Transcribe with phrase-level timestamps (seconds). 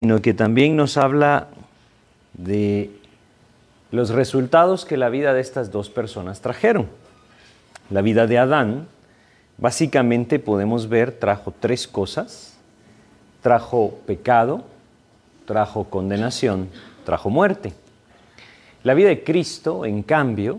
[0.00, 1.48] sino que también nos habla
[2.34, 2.90] de
[3.90, 6.88] los resultados que la vida de estas dos personas trajeron.
[7.90, 8.86] La vida de Adán,
[9.56, 12.54] básicamente podemos ver, trajo tres cosas.
[13.42, 14.64] Trajo pecado,
[15.46, 16.68] trajo condenación,
[17.04, 17.72] trajo muerte.
[18.82, 20.58] La vida de Cristo, en cambio,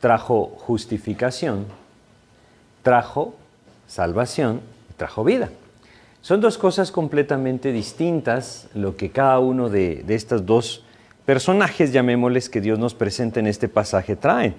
[0.00, 1.66] trajo justificación,
[2.82, 3.34] trajo
[3.86, 4.60] salvación
[4.96, 5.50] trajo vida.
[6.26, 10.82] Son dos cosas completamente distintas lo que cada uno de, de estos dos
[11.24, 14.54] personajes, llamémosles, que Dios nos presenta en este pasaje trae.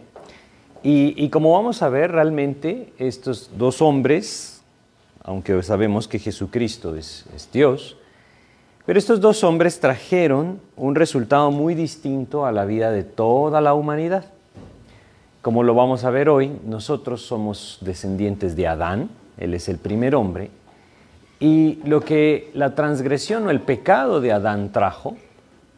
[0.82, 4.62] Y, y, como vamos a ver, realmente estos dos hombres,
[5.26, 7.98] aunque sabemos que Jesucristo es, es Dios,
[8.86, 13.74] pero estos dos hombres trajeron un resultado muy distinto a la vida de toda la
[13.74, 14.24] humanidad.
[15.42, 20.16] Como lo vamos a ver hoy, nosotros somos descendientes de Adán, él es el primer
[20.16, 20.50] hombre,
[21.40, 25.16] y lo que la transgresión o el pecado de Adán trajo,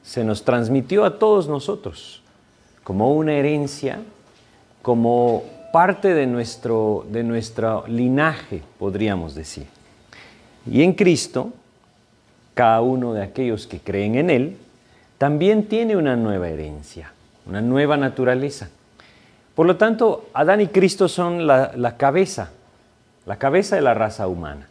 [0.04, 2.22] se nos transmitió a todos nosotros
[2.84, 4.00] como una herencia,
[4.82, 7.24] como parte de nuestro, de
[7.88, 9.68] linaje, podríamos decir.
[10.66, 11.52] Y en Cristo,
[12.56, 14.58] cada uno de aquellos que creen en Él,
[15.18, 17.12] también tiene una nueva herencia,
[17.46, 18.70] una nueva naturaleza.
[19.54, 22.50] Por lo tanto, Adán y Cristo son la cabeza,
[23.26, 24.69] la cabeza de la raza humana.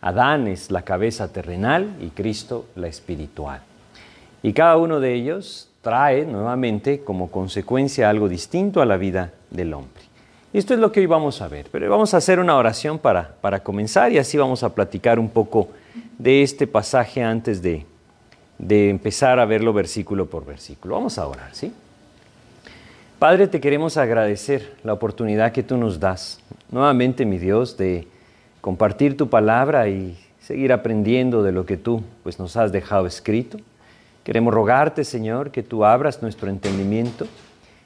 [0.00, 3.60] Adán es la cabeza terrenal y Cristo la espiritual.
[4.42, 9.74] Y cada uno de ellos trae nuevamente como consecuencia algo distinto a la vida del
[9.74, 10.02] hombre.
[10.52, 13.36] Esto es lo que hoy vamos a ver, pero vamos a hacer una oración para,
[13.40, 15.68] para comenzar y así vamos a platicar un poco
[16.18, 17.86] de este pasaje antes de,
[18.58, 20.96] de empezar a verlo versículo por versículo.
[20.96, 21.72] Vamos a orar, ¿sí?
[23.20, 26.40] Padre, te queremos agradecer la oportunidad que tú nos das,
[26.70, 28.08] nuevamente, mi Dios, de
[28.60, 33.58] compartir tu palabra y seguir aprendiendo de lo que tú pues, nos has dejado escrito.
[34.24, 37.26] Queremos rogarte, Señor, que tú abras nuestro entendimiento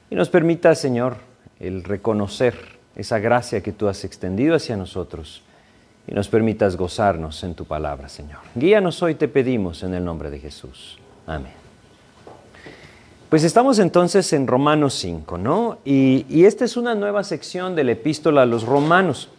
[0.09, 1.17] y nos permita, Señor,
[1.59, 2.55] el reconocer
[2.95, 5.43] esa gracia que tú has extendido hacia nosotros
[6.07, 8.39] y nos permitas gozarnos en tu palabra, Señor.
[8.53, 10.99] Guíanos hoy, te pedimos, en el nombre de Jesús.
[11.25, 11.53] Amén.
[13.29, 15.79] Pues estamos entonces en Romanos 5, ¿no?
[15.83, 19.29] Y, y esta es una nueva sección de la epístola a los romanos.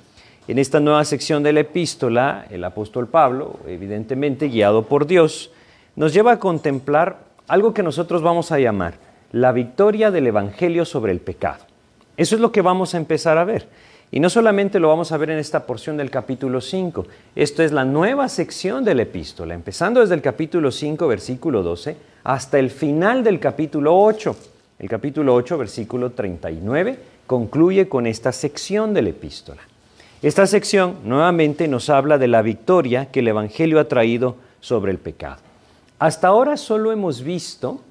[0.49, 5.51] En esta nueva sección de la epístola, el apóstol Pablo, evidentemente guiado por Dios,
[5.97, 7.19] nos lleva a contemplar
[7.49, 8.95] algo que nosotros vamos a llamar
[9.33, 11.65] la victoria del Evangelio sobre el pecado.
[12.17, 13.67] Eso es lo que vamos a empezar a ver.
[14.13, 17.73] Y no solamente lo vamos a ver en esta porción del capítulo 5, esto es
[17.73, 22.71] la nueva sección de la epístola, empezando desde el capítulo 5, versículo 12, hasta el
[22.71, 24.37] final del capítulo 8.
[24.79, 29.63] El capítulo 8, versículo 39, concluye con esta sección de la epístola.
[30.23, 34.99] Esta sección nuevamente nos habla de la victoria que el Evangelio ha traído sobre el
[34.99, 35.37] pecado.
[35.99, 37.83] Hasta ahora solo hemos visto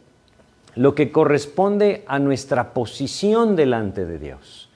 [0.75, 4.69] lo que corresponde a nuestra posición delante de Dios.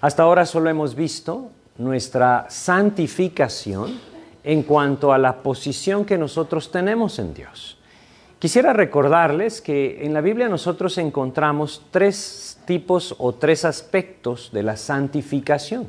[0.00, 4.00] Hasta ahora solo hemos visto nuestra santificación
[4.42, 7.76] en cuanto a la posición que nosotros tenemos en Dios.
[8.38, 14.76] Quisiera recordarles que en la Biblia nosotros encontramos tres tipos o tres aspectos de la
[14.76, 15.88] santificación.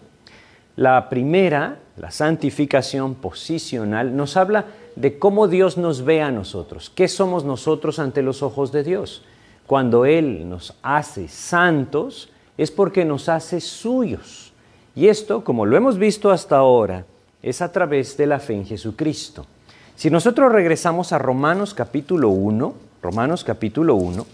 [0.78, 4.66] La primera, la santificación posicional, nos habla
[4.96, 9.24] de cómo Dios nos ve a nosotros, qué somos nosotros ante los ojos de Dios.
[9.66, 12.30] Cuando Él nos hace santos,
[12.60, 14.54] es porque nos hace suyos.
[14.96, 17.06] Y esto, como lo hemos visto hasta ahora,
[17.42, 19.48] es a través de la fe en Jesucristo.
[19.96, 24.28] Si nosotros regresamos a Romanos capítulo 1, Romanos capítulo 1,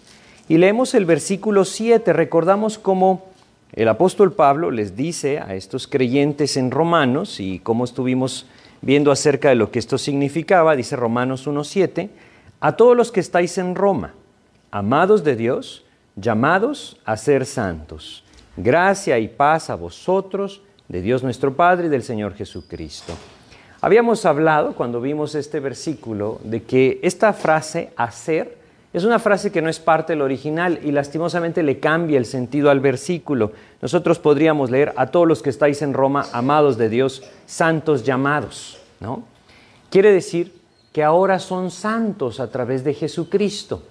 [0.50, 3.33] y leemos el versículo 7, recordamos cómo
[3.74, 8.46] el apóstol Pablo les dice a estos creyentes en Romanos, y cómo estuvimos
[8.82, 12.10] viendo acerca de lo que esto significaba, dice Romanos 1.7,
[12.60, 14.14] a todos los que estáis en Roma,
[14.70, 15.86] amados de Dios,
[16.16, 18.24] llamados a ser santos.
[18.58, 23.14] Gracia y paz a vosotros, de Dios nuestro Padre y del Señor Jesucristo.
[23.82, 28.63] Habíamos hablado cuando vimos este versículo de que esta frase hacer
[28.94, 32.70] es una frase que no es parte del original y lastimosamente le cambia el sentido
[32.70, 33.52] al versículo.
[33.82, 38.78] Nosotros podríamos leer a todos los que estáis en Roma, amados de Dios, santos llamados,
[39.00, 39.24] ¿no?
[39.90, 40.54] Quiere decir
[40.92, 43.82] que ahora son santos a través de Jesucristo.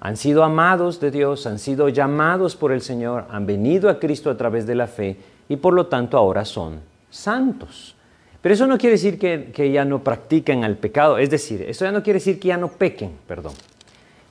[0.00, 4.30] Han sido amados de Dios, han sido llamados por el Señor, han venido a Cristo
[4.30, 5.16] a través de la fe
[5.48, 7.94] y por lo tanto ahora son santos.
[8.42, 11.84] Pero eso no quiere decir que, que ya no practiquen el pecado, es decir, eso
[11.84, 13.52] ya no quiere decir que ya no pequen, perdón.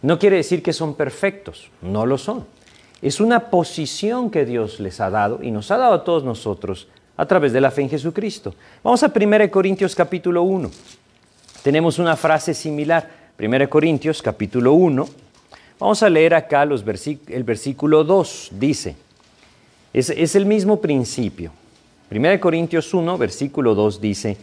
[0.02, 2.46] No quiere decir que son perfectos, no lo son.
[3.02, 6.88] Es una posición que Dios les ha dado y nos ha dado a todos nosotros
[7.18, 8.56] a través de la fe en Jesucristo.
[8.84, 10.70] Vamos a 1 Corintios capítulo 1.
[11.64, 13.10] Tenemos una frase similar.
[13.38, 15.08] 1 Corintios capítulo 1.
[15.80, 18.50] Vamos a leer acá el versículo 2.
[18.54, 18.96] Dice,
[19.94, 21.52] es, es el mismo principio.
[22.12, 24.38] 1 Corintios 1, versículo 2 dice,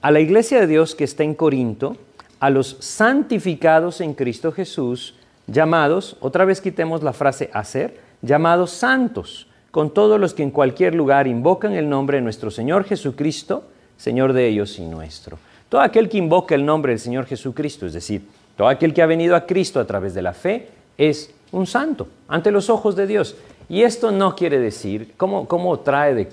[0.00, 1.96] a la iglesia de Dios que está en Corinto,
[2.40, 5.14] a los santificados en Cristo Jesús,
[5.46, 10.94] llamados, otra vez quitemos la frase hacer, llamados santos, con todos los que en cualquier
[10.94, 13.64] lugar invocan el nombre de nuestro Señor Jesucristo,
[13.96, 15.38] Señor de ellos y nuestro.
[15.68, 18.22] Todo aquel que invoca el nombre del Señor Jesucristo, es decir,
[18.56, 22.08] todo aquel que ha venido a Cristo a través de la fe, es un santo
[22.26, 23.36] ante los ojos de Dios.
[23.68, 26.28] Y esto no quiere decir, ¿cómo, cómo trae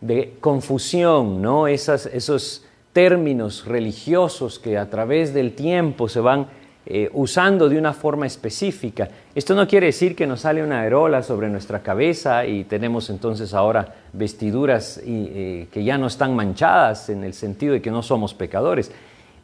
[0.00, 1.66] de, confusión ¿no?
[1.66, 2.64] esos
[2.98, 6.48] términos religiosos que a través del tiempo se van
[6.84, 9.08] eh, usando de una forma específica.
[9.36, 13.54] Esto no quiere decir que nos sale una aerola sobre nuestra cabeza y tenemos entonces
[13.54, 18.34] ahora vestiduras eh, que ya no están manchadas en el sentido de que no somos
[18.34, 18.90] pecadores.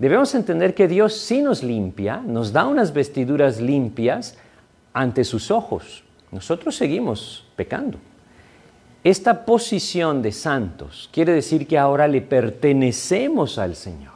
[0.00, 4.36] Debemos entender que Dios sí nos limpia, nos da unas vestiduras limpias
[4.92, 6.02] ante sus ojos.
[6.32, 7.98] Nosotros seguimos pecando.
[9.04, 14.14] Esta posición de santos quiere decir que ahora le pertenecemos al Señor.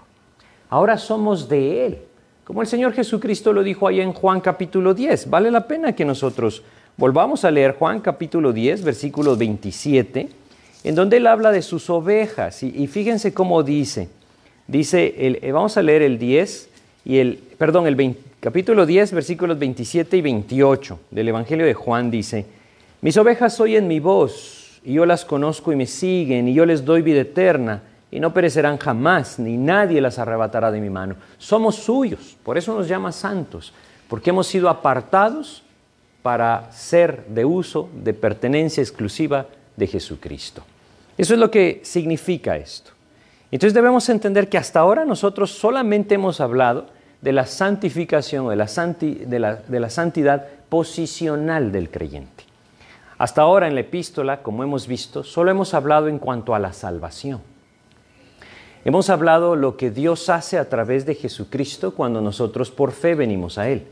[0.71, 1.99] Ahora somos de Él.
[2.43, 5.29] Como el Señor Jesucristo lo dijo ahí en Juan capítulo 10.
[5.29, 6.63] Vale la pena que nosotros
[6.97, 10.31] volvamos a leer Juan capítulo 10, versículo 27,
[10.85, 12.63] en donde Él habla de sus ovejas.
[12.63, 14.09] Y, fíjense cómo dice.
[14.67, 16.71] Dice, el, eh, vamos a leer el 10
[17.05, 22.47] y el, perdón, el capítulo 10, versículos 27 y 28 del Evangelio de Juan dice,
[23.03, 26.85] mis ovejas oyen mi voz y yo las conozco y me siguen y yo les
[26.85, 31.17] doy vida eterna y no perecerán jamás, ni nadie las arrebatará de mi mano.
[31.37, 33.73] Somos suyos, por eso nos llama santos,
[34.09, 35.63] porque hemos sido apartados
[36.23, 39.47] para ser de uso, de pertenencia exclusiva
[39.77, 40.63] de Jesucristo.
[41.17, 42.93] Eso es lo que significa esto.
[43.51, 46.87] Entonces debemos entender que hasta ahora nosotros solamente hemos hablado
[47.21, 48.57] de la santificación o de
[49.39, 52.38] la, de la santidad posicional del creyente.
[53.19, 56.73] Hasta ahora en la epístola, como hemos visto, solo hemos hablado en cuanto a la
[56.73, 57.41] salvación.
[58.85, 63.59] Hemos hablado lo que Dios hace a través de Jesucristo cuando nosotros por fe venimos
[63.59, 63.89] a Él.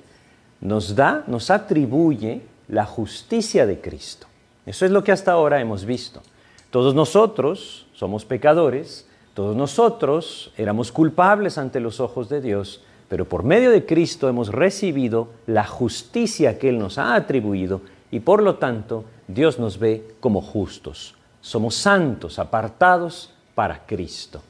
[0.60, 4.28] Nos da, nos atribuye la justicia de Cristo.
[4.64, 6.22] Eso es lo que hasta ahora hemos visto.
[6.70, 13.42] Todos nosotros somos pecadores, todos nosotros éramos culpables ante los ojos de Dios, pero por
[13.42, 17.80] medio de Cristo hemos recibido la justicia que Él nos ha atribuido
[18.10, 21.14] y por lo tanto Dios nos ve como justos.
[21.40, 24.42] Somos santos, apartados para Cristo.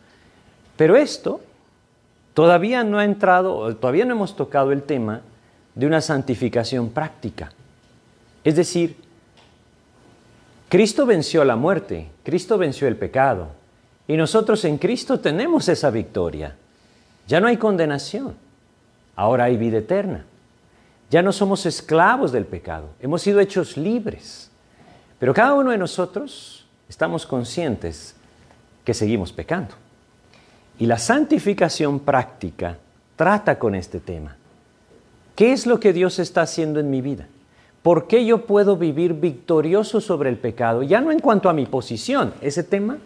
[0.76, 1.40] Pero esto
[2.34, 5.22] todavía no ha entrado, todavía no hemos tocado el tema
[5.74, 7.52] de una santificación práctica.
[8.44, 8.96] Es decir,
[10.68, 13.48] Cristo venció la muerte, Cristo venció el pecado,
[14.08, 16.56] y nosotros en Cristo tenemos esa victoria.
[17.26, 18.34] Ya no hay condenación,
[19.14, 20.24] ahora hay vida eterna.
[21.10, 24.50] Ya no somos esclavos del pecado, hemos sido hechos libres.
[25.18, 28.14] Pero cada uno de nosotros estamos conscientes
[28.84, 29.74] que seguimos pecando.
[30.78, 32.76] Y la santificación práctica
[33.16, 34.36] trata con este tema.
[35.34, 37.26] ¿Qué es lo que Dios está haciendo en mi vida?
[37.82, 40.82] ¿Por qué yo puedo vivir victorioso sobre el pecado?
[40.82, 42.98] Ya no en cuanto a mi posición, ese tema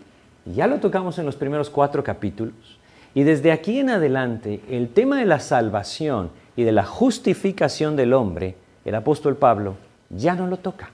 [0.47, 2.79] ya lo tocamos en los primeros cuatro capítulos.
[3.15, 8.13] Y desde aquí en adelante, el tema de la salvación y de la justificación del
[8.13, 9.77] hombre, el apóstol Pablo
[10.08, 10.91] ya no lo toca.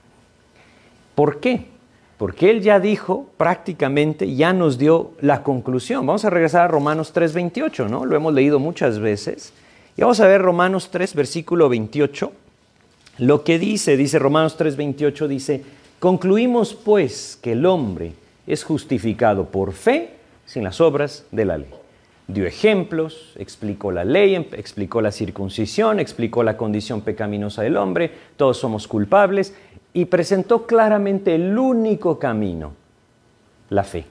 [1.17, 1.65] ¿Por qué?
[2.17, 6.05] porque él ya dijo prácticamente, ya nos dio la conclusión.
[6.05, 8.05] Vamos a regresar a Romanos 3:28, ¿no?
[8.05, 9.53] Lo hemos leído muchas veces.
[9.95, 12.31] Y vamos a ver Romanos 3, versículo 28.
[13.19, 15.63] Lo que dice, dice Romanos 3:28, dice,
[15.99, 18.13] concluimos pues que el hombre
[18.47, 20.13] es justificado por fe
[20.45, 21.69] sin las obras de la ley.
[22.27, 28.57] Dio ejemplos, explicó la ley, explicó la circuncisión, explicó la condición pecaminosa del hombre, todos
[28.57, 29.55] somos culpables,
[29.97, 32.73] y presentó claramente el único camino,
[33.71, 34.05] la fe.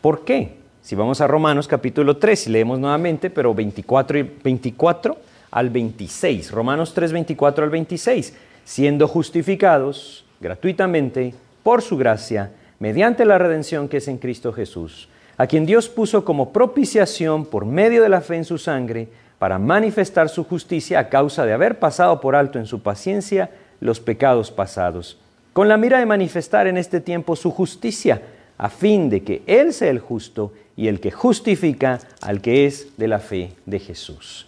[0.00, 0.56] ¿Por qué?
[0.80, 5.18] Si vamos a Romanos capítulo 3 y leemos nuevamente, pero 24, y 24
[5.50, 8.34] al 26, Romanos 3, 24 al 26,
[8.64, 15.46] siendo justificados gratuitamente por su gracia, mediante la redención que es en Cristo Jesús, a
[15.46, 19.08] quien Dios puso como propiciación por medio de la fe en su sangre,
[19.38, 24.00] para manifestar su justicia a causa de haber pasado por alto en su paciencia los
[24.00, 25.18] pecados pasados,
[25.52, 28.22] con la mira de manifestar en este tiempo su justicia,
[28.56, 32.96] a fin de que Él sea el justo y el que justifica al que es
[32.96, 34.46] de la fe de Jesús.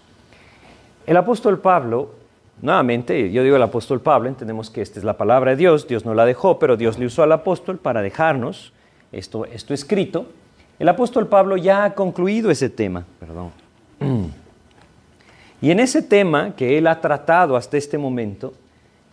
[1.07, 2.15] El apóstol Pablo,
[2.61, 6.05] nuevamente, yo digo el apóstol Pablo, entendemos que esta es la palabra de Dios, Dios
[6.05, 8.73] no la dejó, pero Dios le usó al apóstol para dejarnos
[9.11, 10.27] esto, esto escrito.
[10.79, 13.51] El apóstol Pablo ya ha concluido ese tema, perdón.
[15.63, 18.53] Y en ese tema que él ha tratado hasta este momento,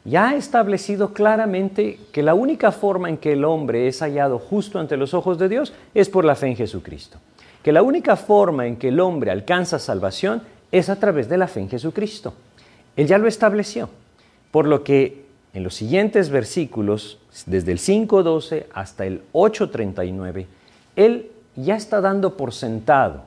[0.05, 4.79] ya ha establecido claramente que la única forma en que el hombre es hallado justo
[4.79, 7.17] ante los ojos de Dios es por la fe en Jesucristo.
[7.63, 10.41] Que la única forma en que el hombre alcanza salvación
[10.71, 12.33] es a través de la fe en Jesucristo.
[12.95, 13.89] Él ya lo estableció.
[14.51, 20.45] Por lo que en los siguientes versículos, desde el 5.12 hasta el 8.39,
[20.95, 23.23] Él ya está dando por sentado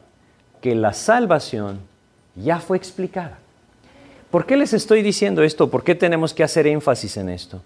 [0.61, 1.81] que la salvación
[2.37, 3.42] ya fue explicada.
[4.33, 5.69] ¿Por qué les estoy diciendo esto?
[5.69, 7.61] ¿Por qué tenemos que hacer énfasis en esto?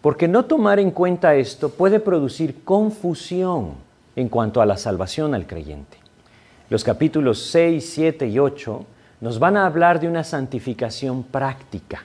[0.00, 3.72] Porque no tomar en cuenta esto puede producir confusión
[4.14, 5.96] en cuanto a la salvación al creyente.
[6.70, 8.86] Los capítulos 6, 7 y 8
[9.20, 12.04] nos van a hablar de una santificación práctica.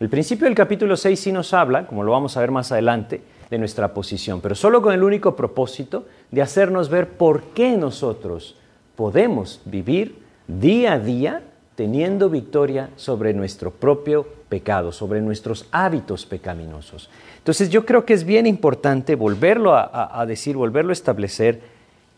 [0.00, 3.20] El principio del capítulo 6 sí nos habla, como lo vamos a ver más adelante,
[3.50, 8.56] de nuestra posición, pero solo con el único propósito de hacernos ver por qué nosotros
[8.96, 10.16] podemos vivir
[10.48, 11.42] día a día
[11.80, 17.08] teniendo victoria sobre nuestro propio pecado, sobre nuestros hábitos pecaminosos.
[17.38, 21.62] Entonces yo creo que es bien importante volverlo a, decir, volverlo a establecer.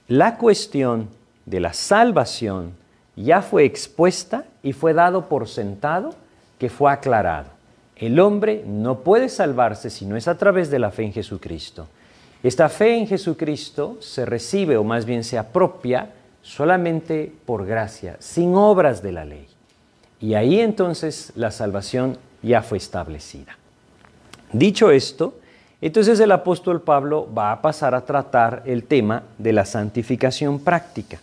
[0.08, 1.10] La cuestión
[1.46, 2.72] de la salvación
[3.14, 6.12] ya fue expuesta y fue dado por sentado
[6.58, 7.50] que fue aclarado.
[7.94, 11.86] El hombre no puede salvarse si no es a través de la fe en Jesucristo.
[12.42, 16.10] Esta fe en Jesucristo se recibe o más bien se apropia
[16.42, 19.51] solamente por gracia, sin obras de la ley.
[20.22, 23.58] Y ahí entonces la salvación ya fue establecida.
[24.52, 25.34] Dicho esto,
[25.80, 31.18] entonces el apóstol Pablo va a pasar a tratar el tema de la santificación práctica.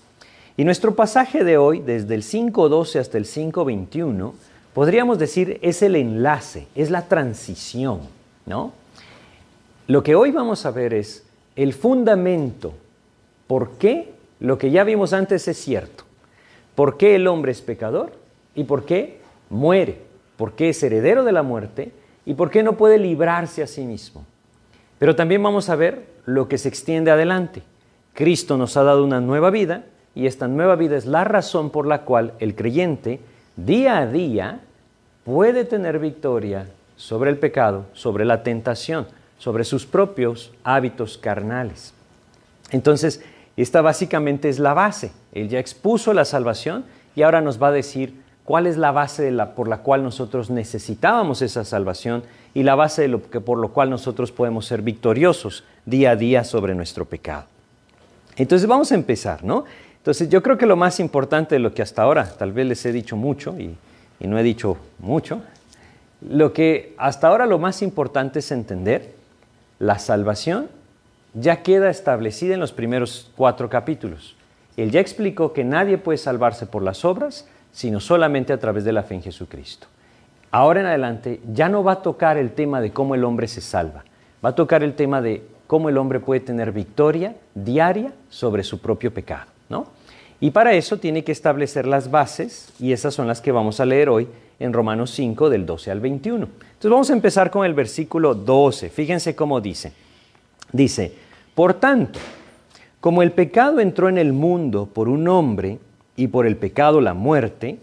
[0.58, 4.34] Y nuestro pasaje de hoy, desde el 5.12 hasta el 5.21,
[4.74, 8.02] podríamos decir es el enlace, es la transición,
[8.46, 8.74] ¿no?
[9.88, 11.24] Lo que hoy vamos a ver es
[11.56, 12.74] el fundamento,
[13.48, 16.04] por qué lo que ya vimos antes es cierto,
[16.76, 18.19] por qué el hombre es pecador
[18.60, 19.22] ¿Y por qué?
[19.50, 20.02] Muere.
[20.36, 21.94] ¿Por qué es heredero de la muerte?
[22.26, 24.26] ¿Y por qué no puede librarse a sí mismo?
[24.98, 27.64] Pero también vamos a ver lo que se extiende adelante.
[28.14, 31.88] Cristo nos ha dado una nueva vida y esta nueva vida es la razón por
[31.88, 33.22] la cual el creyente
[33.56, 34.60] día a día
[35.24, 41.94] puede tener victoria sobre el pecado, sobre la tentación, sobre sus propios hábitos carnales.
[42.72, 43.24] Entonces,
[43.56, 45.14] esta básicamente es la base.
[45.32, 46.84] Él ya expuso la salvación
[47.16, 48.19] y ahora nos va a decir
[48.50, 52.24] cuál es la base por la cual nosotros necesitábamos esa salvación
[52.56, 56.16] y la base de lo que, por lo cual nosotros podemos ser victoriosos día a
[56.16, 57.44] día sobre nuestro pecado.
[58.38, 59.66] Entonces vamos a empezar, ¿no?
[59.98, 62.84] Entonces yo creo que lo más importante de lo que hasta ahora, tal vez les
[62.88, 63.76] he dicho mucho y,
[64.20, 65.44] y no he dicho mucho,
[66.28, 69.14] lo que hasta ahora lo más importante es entender
[69.78, 70.70] la salvación
[71.36, 74.36] ya queda establecida en los primeros cuatro capítulos.
[74.76, 78.94] Él ya explicó que nadie puede salvarse por las obras, sino solamente a través de
[78.94, 79.88] la fe en Jesucristo.
[80.52, 83.62] Ahora en adelante ya no va a tocar el tema de cómo el hombre se
[83.62, 84.04] salva,
[84.44, 88.80] va a tocar el tema de cómo el hombre puede tener victoria diaria sobre su
[88.80, 89.88] propio pecado, ¿no?
[90.42, 93.86] Y para eso tiene que establecer las bases y esas son las que vamos a
[93.86, 94.28] leer hoy
[94.60, 96.46] en Romanos 5 del 12 al 21.
[96.46, 98.90] Entonces vamos a empezar con el versículo 12.
[98.90, 99.92] Fíjense cómo dice.
[100.72, 101.14] Dice,
[101.54, 102.20] por tanto,
[103.00, 105.80] como el pecado entró en el mundo por un hombre
[106.20, 107.80] y por el pecado la muerte,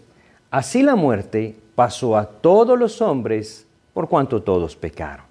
[0.51, 3.65] así la muerte pasó a todos los hombres
[3.95, 5.25] por cuanto todos pecaron.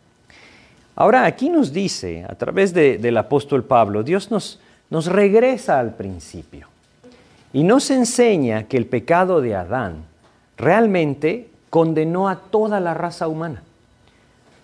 [0.96, 4.58] Ahora aquí nos dice, a través del apóstol Pablo, Dios nos,
[4.90, 6.66] nos regresa al principio
[7.52, 10.04] y nos enseña que el pecado de Adán
[10.56, 13.62] realmente condenó a toda la raza humana.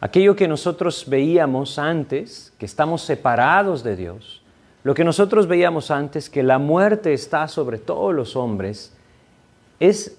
[0.01, 4.42] Aquello que nosotros veíamos antes, que estamos separados de Dios,
[4.85, 8.93] lo que nosotros veíamos antes, que la muerte está sobre todos los hombres,
[9.79, 10.17] es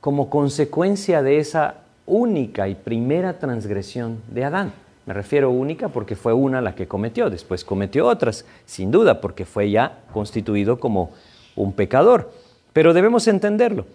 [0.00, 1.74] como consecuencia de esa
[2.06, 4.72] única y primera transgresión de Adán.
[5.04, 9.44] Me refiero única porque fue una la que cometió, después cometió otras, sin duda, porque
[9.44, 11.12] fue ya constituido como
[11.54, 12.32] un pecador.
[12.72, 13.86] Pero debemos entenderlo.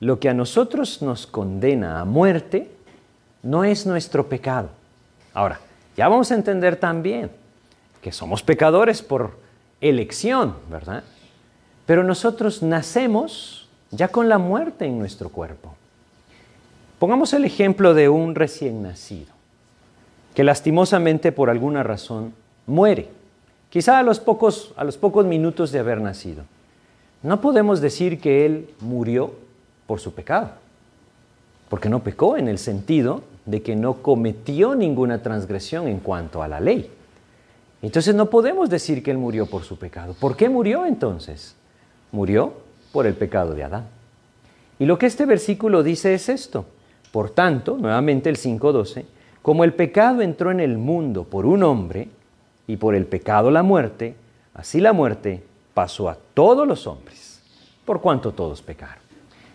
[0.00, 2.70] Lo que a nosotros nos condena a muerte
[3.42, 4.68] no es nuestro pecado.
[5.34, 5.60] Ahora,
[5.96, 7.30] ya vamos a entender también
[8.00, 9.32] que somos pecadores por
[9.80, 11.04] elección, ¿verdad?
[11.86, 15.74] Pero nosotros nacemos ya con la muerte en nuestro cuerpo.
[16.98, 19.32] Pongamos el ejemplo de un recién nacido,
[20.34, 22.34] que lastimosamente por alguna razón
[22.66, 23.08] muere,
[23.70, 26.42] quizá a los pocos, a los pocos minutos de haber nacido.
[27.22, 29.32] No podemos decir que él murió
[29.86, 30.50] por su pecado,
[31.68, 36.48] porque no pecó en el sentido de que no cometió ninguna transgresión en cuanto a
[36.48, 36.90] la ley.
[37.80, 40.14] Entonces no podemos decir que Él murió por su pecado.
[40.18, 41.54] ¿Por qué murió entonces?
[42.10, 42.54] Murió
[42.92, 43.86] por el pecado de Adán.
[44.78, 46.66] Y lo que este versículo dice es esto.
[47.12, 49.04] Por tanto, nuevamente el 5.12,
[49.42, 52.08] como el pecado entró en el mundo por un hombre
[52.66, 54.14] y por el pecado la muerte,
[54.54, 55.42] así la muerte
[55.72, 57.40] pasó a todos los hombres,
[57.84, 59.02] por cuanto todos pecaron.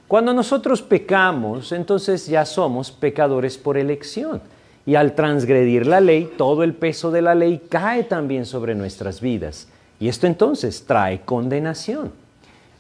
[0.08, 4.42] Cuando nosotros pecamos, entonces ya somos pecadores por elección.
[4.86, 9.22] Y al transgredir la ley, todo el peso de la ley cae también sobre nuestras
[9.22, 9.68] vidas.
[10.00, 12.12] Y esto entonces trae condenación.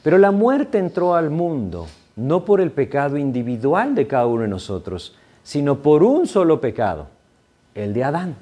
[0.03, 4.47] Pero la muerte entró al mundo no por el pecado individual de cada uno de
[4.47, 7.07] nosotros, sino por un solo pecado,
[7.73, 8.35] el de Adán.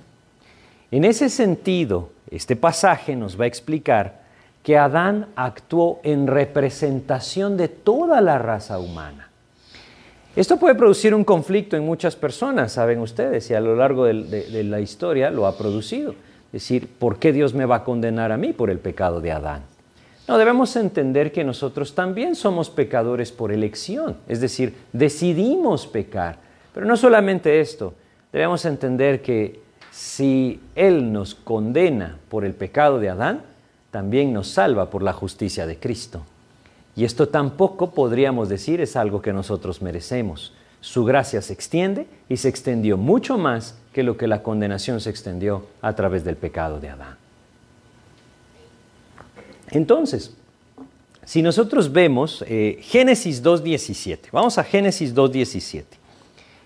[0.91, 4.21] En ese sentido, este pasaje nos va a explicar
[4.61, 9.30] que Adán actuó en representación de toda la raza humana.
[10.33, 14.63] Esto puede producir un conflicto en muchas personas, saben ustedes, y a lo largo de,
[14.63, 16.11] la historia lo ha producido.
[16.53, 19.33] Es decir, ¿por qué Dios me va a condenar a mí por el pecado de
[19.33, 19.63] Adán?
[20.29, 26.37] No, debemos entender que nosotros también somos pecadores por elección, es decir, decidimos pecar.
[26.73, 27.93] Pero no solamente esto,
[28.31, 29.59] debemos entender que
[29.91, 33.41] si Él nos condena por el pecado de Adán,
[33.91, 36.23] también nos salva por la justicia de Cristo.
[37.01, 40.53] Y esto tampoco podríamos decir es algo que nosotros merecemos.
[40.81, 45.09] Su gracia se extiende y se extendió mucho más que lo que la condenación se
[45.09, 47.17] extendió a través del pecado de Adán.
[49.71, 50.35] Entonces,
[51.25, 55.83] si nosotros vemos eh, Génesis 2.17, vamos a Génesis 2.17.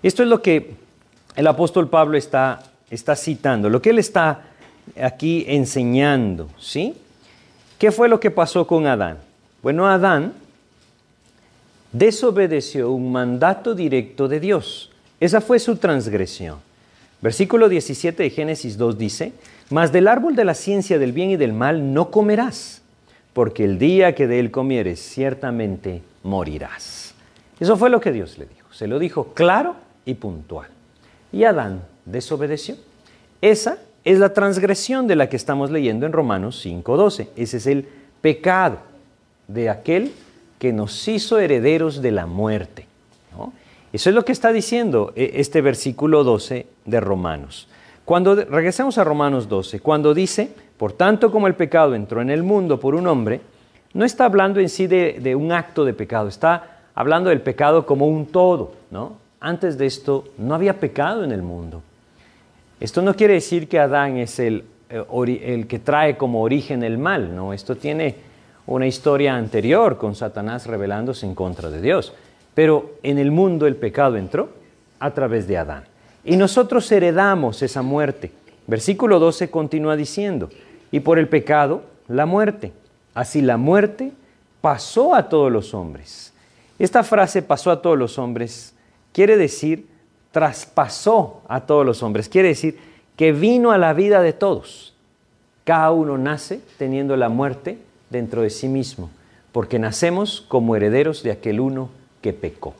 [0.02, 0.74] Esto es lo que
[1.34, 4.50] el apóstol Pablo está, está citando, lo que él está
[5.00, 6.94] aquí enseñando, ¿sí?
[7.78, 9.24] ¿Qué fue lo que pasó con Adán?
[9.66, 10.32] Bueno, Adán
[11.90, 14.92] desobedeció un mandato directo de Dios.
[15.18, 16.58] Esa fue su transgresión.
[17.20, 19.32] Versículo 17 de Génesis 2 dice,
[19.70, 22.80] Mas del árbol de la ciencia del bien y del mal no comerás,
[23.32, 27.14] porque el día que de él comieres ciertamente morirás.
[27.58, 28.72] Eso fue lo que Dios le dijo.
[28.72, 30.68] Se lo dijo claro y puntual.
[31.32, 32.76] Y Adán desobedeció.
[33.40, 37.30] Esa es la transgresión de la que estamos leyendo en Romanos 5.12.
[37.34, 37.88] Ese es el
[38.20, 38.94] pecado
[39.48, 40.12] de aquel
[40.58, 42.86] que nos hizo herederos de la muerte.
[43.92, 47.68] Eso es lo que está diciendo eh, este versículo 12 de Romanos.
[48.04, 52.42] Cuando regresemos a Romanos 12, cuando dice, por tanto como el pecado entró en el
[52.42, 53.40] mundo por un hombre,
[53.94, 57.86] no está hablando en sí de, de un acto de pecado, está hablando del pecado
[57.86, 58.74] como un todo.
[58.90, 59.16] ¿no?
[59.40, 61.82] Antes de esto no había pecado en el mundo.
[62.78, 65.04] Esto no quiere decir que Adán es el, eh,
[65.42, 68.25] el que trae como origen el mal, no, esto tiene
[68.66, 72.12] una historia anterior con Satanás rebelándose en contra de Dios.
[72.54, 74.48] Pero en el mundo el pecado entró
[74.98, 75.84] a través de Adán.
[76.24, 78.32] Y nosotros heredamos esa muerte.
[78.66, 80.50] Versículo 12 continúa diciendo,
[80.90, 82.72] y por el pecado la muerte.
[83.14, 84.12] Así la muerte
[84.60, 86.32] pasó a todos los hombres.
[86.78, 88.74] Esta frase pasó a todos los hombres
[89.16, 89.86] quiere decir
[90.30, 92.28] traspasó a todos los hombres.
[92.28, 92.78] Quiere decir
[93.16, 94.94] que vino a la vida de todos.
[95.64, 97.78] Cada uno nace teniendo la muerte
[98.10, 99.10] dentro de sí mismo,
[99.52, 101.90] porque nacemos como herederos de aquel uno
[102.22, 102.74] que pecó.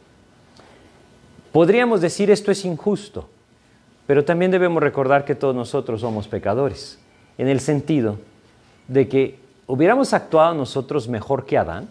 [1.52, 3.28] Podríamos decir esto es injusto,
[4.06, 6.98] pero también debemos recordar que todos nosotros somos pecadores,
[7.38, 8.18] en el sentido
[8.88, 11.88] de que hubiéramos actuado nosotros mejor que Adán.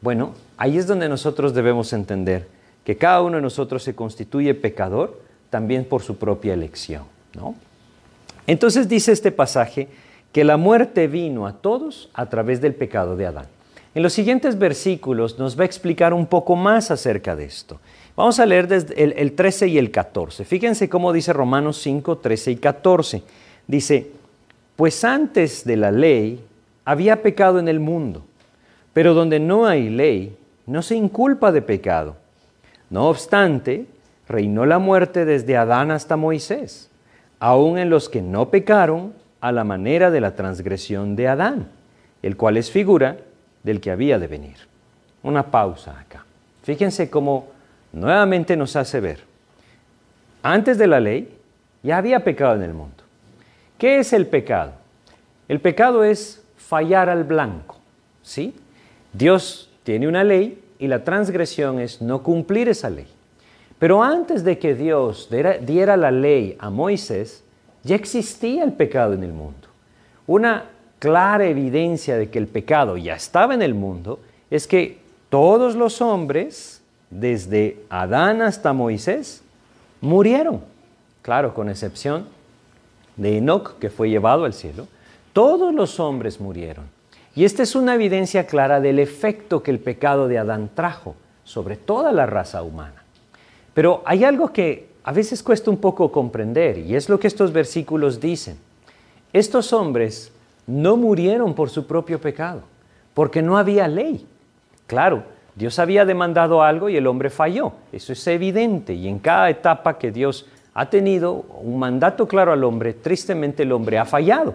[0.00, 2.46] Bueno, ahí es donde nosotros debemos entender
[2.84, 7.54] que cada uno de nosotros se constituye pecador también por su propia elección, ¿no?
[8.46, 9.88] Entonces dice este pasaje
[10.34, 13.46] que la muerte vino a todos a través del pecado de Adán.
[13.94, 17.78] En los siguientes versículos nos va a explicar un poco más acerca de esto.
[18.16, 20.44] Vamos a leer desde el, 13 y el 14.
[20.44, 23.22] Fíjense cómo dice Romanos 5, 13 y 14.
[23.68, 24.10] Dice,
[24.74, 26.44] pues antes de la ley
[26.84, 28.24] había pecado en el mundo,
[28.92, 32.16] pero donde no hay ley, no se inculpa de pecado.
[32.90, 33.86] No obstante,
[34.28, 36.90] reinó la muerte desde Adán hasta Moisés.
[37.38, 39.12] Aún en los que no pecaron,
[39.44, 41.68] a la manera de la transgresión de Adán,
[42.22, 43.18] el cual es figura
[43.62, 44.56] del que había de venir.
[45.22, 46.24] Una pausa acá.
[46.62, 47.48] Fíjense cómo
[47.92, 49.20] nuevamente nos hace ver.
[50.42, 51.36] Antes de la ley
[51.82, 53.04] ya había pecado en el mundo.
[53.76, 54.72] ¿Qué es el pecado?
[55.46, 57.76] El pecado es fallar al blanco.
[58.22, 58.54] ¿sí?
[59.12, 63.08] Dios tiene una ley y la transgresión es no cumplir esa ley.
[63.78, 67.43] Pero antes de que Dios diera la ley a Moisés,
[67.84, 69.68] ya existía el pecado en el mundo.
[70.26, 74.20] Una clara evidencia de que el pecado ya estaba en el mundo
[74.50, 79.42] es que todos los hombres, desde Adán hasta Moisés,
[80.00, 80.62] murieron.
[81.22, 82.26] Claro, con excepción
[83.16, 84.88] de Enoch, que fue llevado al cielo.
[85.32, 86.86] Todos los hombres murieron.
[87.34, 91.76] Y esta es una evidencia clara del efecto que el pecado de Adán trajo sobre
[91.76, 93.02] toda la raza humana.
[93.74, 97.52] Pero hay algo que a veces cuesta un poco comprender y es lo que estos
[97.52, 98.56] versículos dicen.
[99.32, 100.32] Estos hombres
[100.66, 102.62] no murieron por su propio pecado,
[103.12, 104.26] porque no había ley.
[104.86, 107.72] Claro, Dios había demandado algo y el hombre falló.
[107.92, 108.94] Eso es evidente.
[108.94, 113.72] Y en cada etapa que Dios ha tenido un mandato claro al hombre, tristemente el
[113.72, 114.54] hombre ha fallado.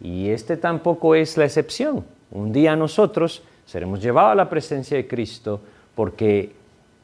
[0.00, 2.04] Y este tampoco es la excepción.
[2.30, 5.60] Un día nosotros seremos llevados a la presencia de Cristo
[5.94, 6.54] porque,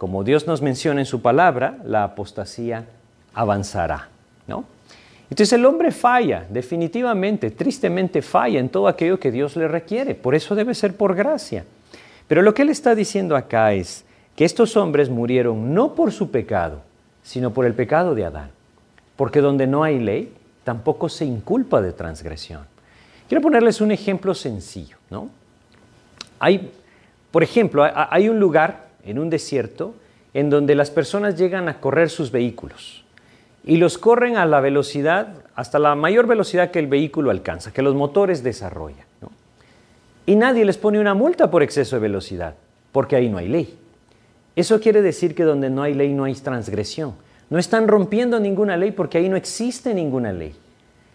[0.02, 2.86] como Dios nos menciona en su palabra, la apostasía
[3.34, 4.08] avanzará.
[4.48, 4.64] ¿no?
[5.30, 10.16] Entonces el hombre falla, definitivamente, tristemente falla en todo aquello que Dios le requiere.
[10.16, 11.64] Por eso debe ser por gracia.
[12.26, 16.32] Pero lo que él está diciendo acá es que estos hombres murieron no por su
[16.32, 16.80] pecado,
[17.22, 18.50] sino por el pecado de Adán.
[19.14, 20.34] Porque donde no hay ley,
[20.64, 22.62] tampoco se inculpa de transgresión.
[23.28, 25.30] Quiero ponerles un ejemplo sencillo, ¿no?
[26.40, 26.72] Hay,
[27.30, 29.94] por ejemplo, hay un lugar en un desierto
[30.34, 33.04] en donde las personas llegan a correr sus vehículos
[33.64, 37.82] y los corren a la velocidad, hasta la mayor velocidad que el vehículo alcanza, que
[37.82, 39.06] los motores desarrollan.
[40.26, 42.54] Y nadie les pone una multa por exceso de velocidad,
[42.92, 43.78] porque ahí no hay ley.
[44.54, 47.14] Eso quiere decir que donde no hay ley no hay transgresión.
[47.50, 50.54] No están rompiendo ninguna ley porque ahí no existe ninguna ley.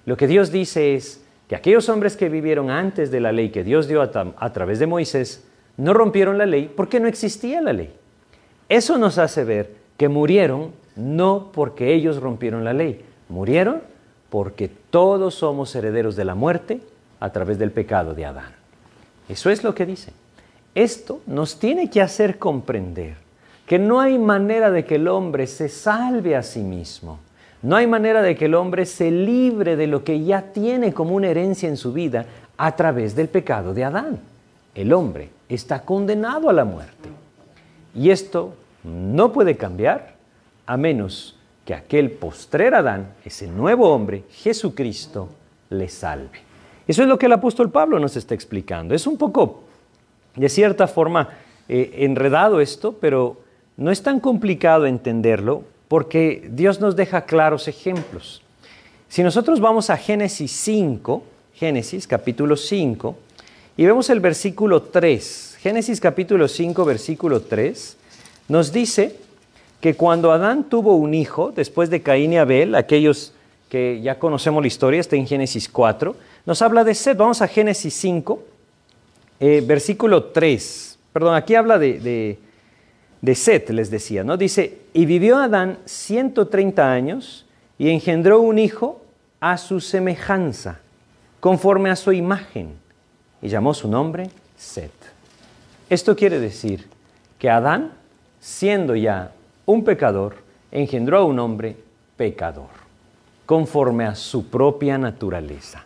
[0.06, 3.64] Lo que Dios dice es que aquellos hombres que vivieron antes de la ley que
[3.64, 5.46] Dios dio a, través de Moisés
[5.78, 7.94] no rompieron la ley porque no existía la ley.
[8.68, 13.82] Eso nos hace ver que murieron no porque ellos rompieron la ley, murieron
[14.30, 16.82] porque todos somos herederos de la muerte
[17.20, 18.52] a través del pecado de Adán.
[19.30, 20.12] Eso es lo que dice.
[20.76, 23.16] Esto nos tiene que hacer comprender
[23.66, 27.20] que no hay manera de que el hombre se salve a sí mismo.
[27.62, 31.16] No hay manera de que el hombre se libre de lo que ya tiene como
[31.16, 32.26] una herencia en su vida
[32.58, 34.20] a través del pecado de Adán.
[34.76, 37.10] El hombre está condenado a la muerte.
[37.96, 40.16] Y esto no puede cambiar
[40.66, 45.30] a menos que aquel postrer Adán, ese nuevo hombre, Jesucristo,
[45.70, 46.40] le salve.
[46.88, 48.96] Eso es lo que el apóstol Pablo nos está explicando.
[48.96, 49.64] Es un poco,
[50.36, 51.30] de cierta forma,
[51.68, 53.42] eh, enredado esto, pero
[53.76, 58.42] no es tan complicado entenderlo porque Dios nos deja claros ejemplos.
[59.10, 63.18] Si nosotros vamos a Génesis 5, Génesis capítulo 5,
[63.78, 67.96] y vemos el versículo 3, Génesis capítulo 5, versículo 3,
[68.50, 69.16] nos dice
[69.80, 73.34] que cuando Adán tuvo un hijo, después de Caín y Abel, aquellos
[73.70, 76.16] que ya conocemos la historia, está en Génesis 4,
[76.48, 77.18] nos habla de Seth.
[77.18, 78.42] Vamos a Génesis 5,
[79.40, 80.98] eh, versículo 3.
[81.14, 82.40] Perdón, aquí habla de, de,
[83.22, 84.38] de Seth, les decía, ¿no?
[84.38, 87.46] Dice, y vivió Adán 130 años
[87.78, 89.04] y engendró un hijo
[89.40, 90.80] a su semejanza,
[91.40, 92.87] conforme a su imagen,
[93.42, 94.92] y llamó su nombre Seth.
[95.90, 96.88] Esto quiere decir
[97.40, 97.92] que Adán,
[98.40, 99.32] siendo ya
[99.66, 100.38] un pecador,
[100.72, 101.78] engendró a un hombre
[102.16, 102.70] pecador,
[103.46, 105.86] conforme a su propia naturaleza.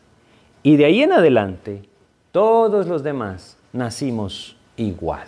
[0.64, 1.84] Y de ahí en adelante,
[2.32, 5.28] todos los demás nacimos igual.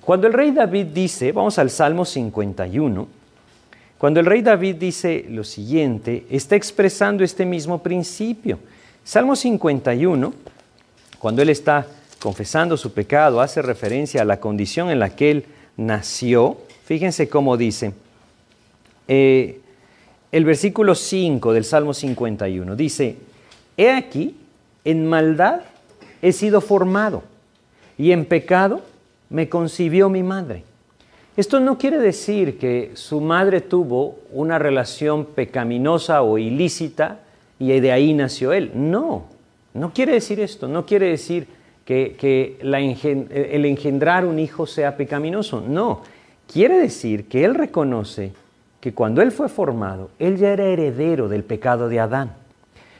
[0.00, 3.06] Cuando el rey David dice, vamos al Salmo 51,
[3.96, 8.58] cuando el rey David dice lo siguiente, está expresando este mismo principio.
[9.02, 10.34] Salmo 51,
[11.24, 11.86] cuando él está
[12.20, 16.58] confesando su pecado, hace referencia a la condición en la que él nació.
[16.84, 17.94] Fíjense cómo dice.
[19.08, 19.58] Eh,
[20.32, 23.16] el versículo 5 del Salmo 51 dice,
[23.78, 24.36] He aquí,
[24.84, 25.62] en maldad
[26.20, 27.22] he sido formado
[27.96, 28.82] y en pecado
[29.30, 30.62] me concibió mi madre.
[31.38, 37.20] Esto no quiere decir que su madre tuvo una relación pecaminosa o ilícita
[37.58, 38.72] y de ahí nació él.
[38.74, 39.32] No,
[39.74, 40.66] no quiere decir esto.
[40.66, 41.46] No quiere decir
[41.84, 45.60] que, el engendrar un hijo sea pecaminoso.
[45.60, 46.02] No,
[46.50, 48.32] quiere decir que él reconoce
[48.80, 52.44] que cuando él fue formado, él ya era heredero del pecado de Adán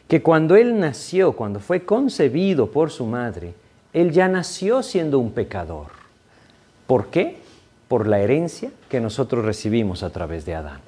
[0.08, 3.54] que cuando él nació, cuando fue concebido por su madre,
[3.92, 5.86] él ya nació siendo un pecador.
[6.86, 7.38] ¿Por qué?
[7.88, 10.80] Por la herencia que nosotros recibimos a través de Adán.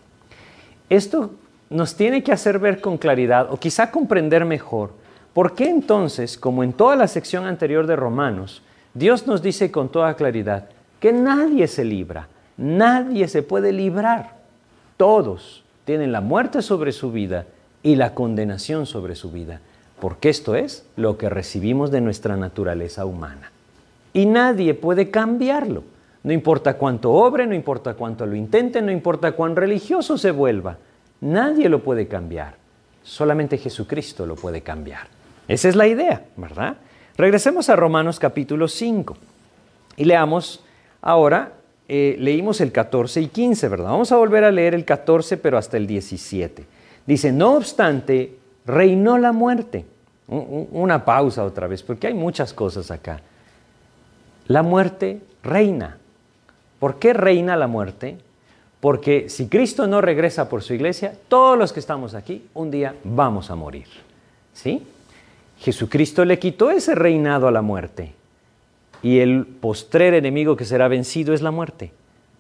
[0.90, 1.30] Esto
[1.70, 4.92] nos tiene que hacer ver con claridad o quizá comprender mejor
[5.36, 8.62] por qué entonces, como en toda la sección anterior de Romanos,
[8.94, 14.38] Dios nos dice con toda claridad que nadie se libra, nadie se puede librar.
[14.96, 17.44] Todos tienen la muerte sobre su vida
[17.82, 19.60] y la condenación sobre su vida,
[20.00, 23.52] porque esto es lo que recibimos de nuestra naturaleza humana.
[24.14, 25.82] Y nadie puede cambiarlo.
[26.22, 30.78] No importa cuánto obre, no importa cuánto lo intente, no importa cuán religioso se vuelva.
[31.20, 32.54] Nadie lo puede cambiar.
[33.02, 35.14] Solamente Jesucristo lo puede cambiar.
[35.48, 36.76] Esa es la idea, ¿verdad?
[37.16, 39.16] Regresemos a Romanos capítulo 5
[39.96, 40.64] y leamos
[41.00, 41.52] ahora
[41.88, 43.90] eh, leímos el 14 y 15, ¿verdad?
[43.90, 46.66] Vamos a volver a leer el 14, pero hasta el 17.
[47.06, 49.84] Dice, no obstante, reinó la muerte.
[50.28, 53.20] Una pausa otra vez, porque hay muchas cosas acá.
[54.48, 55.98] La muerte reina.
[56.80, 58.18] ¿Por qué reina la muerte?
[58.80, 62.96] Porque si Cristo no regresa por su iglesia, todos los que estamos aquí un día
[63.04, 63.86] vamos a morir.
[64.52, 64.84] ¿Sí?
[65.58, 68.12] Jesucristo le quitó ese reinado a la muerte.
[69.02, 71.92] Y el postrer enemigo que será vencido es la muerte.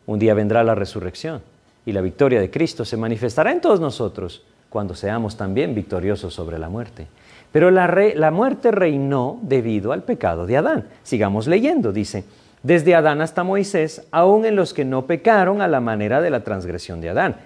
[0.06, 1.42] Un día vendrá la resurrección
[1.86, 6.58] y la victoria de Cristo se manifestará en todos nosotros cuando seamos también victoriosos sobre
[6.58, 7.06] la muerte.
[7.52, 10.88] Pero la, muerte reinó debido al pecado de Adán.
[11.04, 12.24] Sigamos leyendo, dice,
[12.62, 16.40] desde Adán hasta Moisés, aun en los que no pecaron a la manera de la
[16.40, 17.36] transgresión de Adán,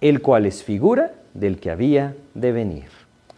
[0.00, 2.86] el cual es figura del que había de venir.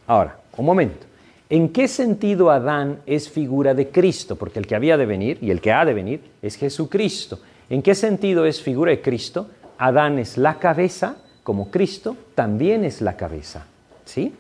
[0.07, 1.10] Ahora, un momento.
[1.50, 4.36] ¿En qué sentido Adán es figura de Cristo?
[4.36, 7.40] Porque el que había de venir y el que ha de venir es Jesucristo.
[7.68, 9.48] ¿En qué sentido es figura de Cristo?
[9.76, 13.66] Adán es la cabeza, como Cristo también es la cabeza.
[14.04, 14.32] ¿Sí?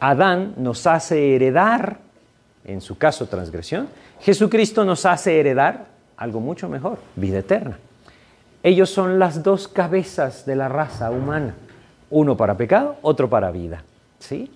[0.00, 1.98] Adán nos hace heredar,
[2.64, 3.88] en su caso transgresión,
[4.20, 7.78] Jesucristo nos hace heredar algo mucho mejor, vida eterna.
[8.62, 11.54] Ellos son las dos cabezas de la raza humana,
[12.08, 13.84] uno para pecado, otro para vida.
[14.18, 14.50] ¿Sí?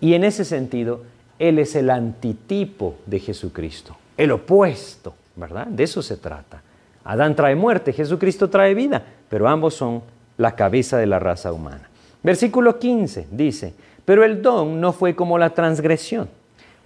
[0.00, 1.02] Y en ese sentido,
[1.38, 5.66] él es el antitipo de Jesucristo, el opuesto, ¿verdad?
[5.66, 6.62] De eso se trata.
[7.04, 10.02] Adán trae muerte, Jesucristo trae vida, pero ambos son
[10.38, 11.88] la cabeza de la raza humana.
[12.22, 16.28] Versículo 15 dice, pero el don no fue como la transgresión,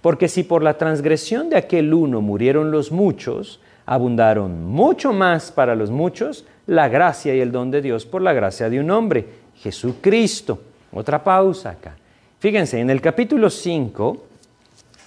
[0.01, 5.75] porque si por la transgresión de aquel uno murieron los muchos, abundaron mucho más para
[5.75, 9.25] los muchos la gracia y el don de Dios por la gracia de un hombre,
[9.57, 10.59] Jesucristo.
[10.93, 11.95] Otra pausa acá.
[12.39, 14.30] Fíjense, en el capítulo 5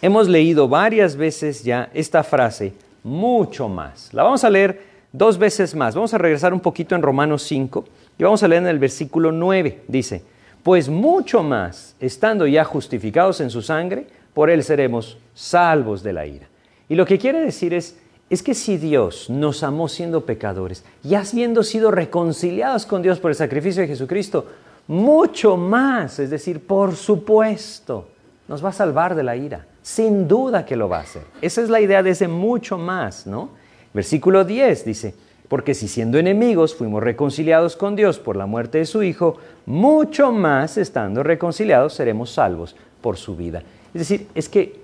[0.05, 4.13] Hemos leído varias veces ya esta frase, mucho más.
[4.13, 5.95] La vamos a leer dos veces más.
[5.95, 7.87] Vamos a regresar un poquito en Romanos 5
[8.19, 9.85] y vamos a leer en el versículo 9.
[9.89, 10.23] Dice,
[10.63, 16.27] pues mucho más, estando ya justificados en su sangre, por él seremos salvos de la
[16.27, 16.49] ira.
[16.87, 21.15] Y lo que quiere decir es, es que si Dios nos amó siendo pecadores y
[21.15, 24.49] habiendo sido reconciliados con Dios por el sacrificio de Jesucristo,
[24.87, 28.09] mucho más, es decir, por supuesto,
[28.49, 29.65] nos va a salvar de la ira.
[29.85, 31.25] Sin duda que lo va a hacer.
[31.43, 33.51] Esa es la idea de ese mucho más, ¿no?
[33.93, 35.15] Versículo 10 dice,
[35.47, 40.33] porque si siendo enemigos fuimos reconciliados con Dios por la muerte de su Hijo, mucho
[40.33, 43.63] más estando reconciliados seremos salvos por su vida.
[43.93, 44.81] Es decir, es que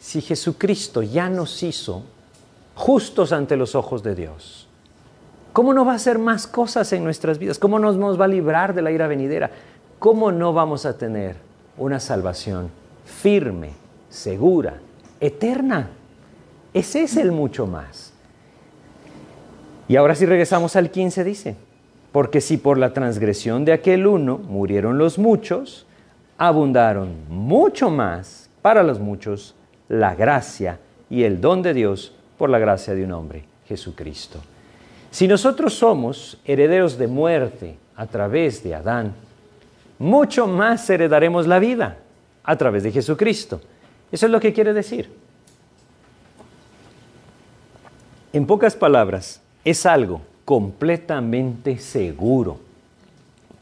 [0.00, 2.02] si Jesucristo ya nos hizo
[2.74, 4.66] justos ante los ojos de Dios,
[5.52, 7.60] ¿cómo no va a hacer más cosas en nuestras vidas?
[7.60, 9.52] ¿Cómo nos va a librar de la ira venidera?
[10.00, 11.36] ¿Cómo no vamos a tener
[11.78, 12.70] una salvación
[13.04, 13.79] firme,
[14.10, 14.74] segura,
[15.20, 15.88] eterna.
[16.74, 18.12] Ese es el mucho más.
[19.88, 21.56] Y ahora si regresamos al 15 dice,
[22.12, 25.86] porque si por la transgresión de aquel uno murieron los muchos,
[26.38, 29.54] abundaron mucho más para los muchos
[29.88, 34.40] la gracia y el don de Dios por la gracia de un hombre, Jesucristo.
[35.10, 39.12] Si nosotros somos herederos de muerte a través de Adán,
[39.98, 41.96] mucho más heredaremos la vida
[42.44, 43.60] a través de Jesucristo.
[44.12, 45.10] Eso es lo que quiere decir.
[48.32, 52.58] En pocas palabras, es algo completamente seguro,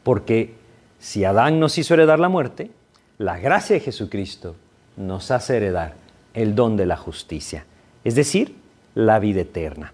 [0.03, 0.55] porque
[0.99, 2.71] si Adán nos hizo heredar la muerte,
[3.17, 4.55] la gracia de Jesucristo
[4.97, 5.93] nos hace heredar
[6.33, 7.65] el don de la justicia,
[8.03, 8.55] es decir,
[8.95, 9.93] la vida eterna.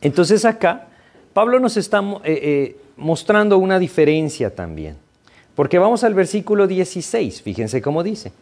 [0.00, 0.88] Entonces acá
[1.32, 4.96] Pablo nos está eh, eh, mostrando una diferencia también,
[5.54, 8.32] porque vamos al versículo 16, fíjense cómo dice.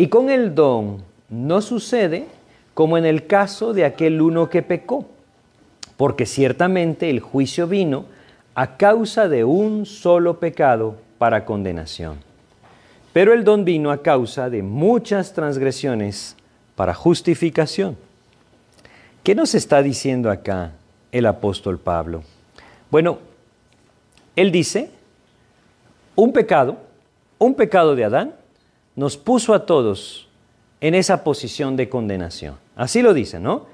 [0.00, 2.24] Y con el don no sucede
[2.72, 5.04] como en el caso de aquel uno que pecó,
[5.98, 8.06] porque ciertamente el juicio vino
[8.54, 12.16] a causa de un solo pecado para condenación.
[13.12, 16.34] Pero el don vino a causa de muchas transgresiones
[16.76, 17.98] para justificación.
[19.22, 20.72] ¿Qué nos está diciendo acá
[21.12, 22.22] el apóstol Pablo?
[22.90, 23.18] Bueno,
[24.34, 24.92] él dice,
[26.16, 26.78] un pecado,
[27.38, 28.39] un pecado de Adán,
[29.00, 30.28] nos puso a todos
[30.82, 32.56] en esa posición de condenación.
[32.76, 33.64] Así lo dice, ¿no?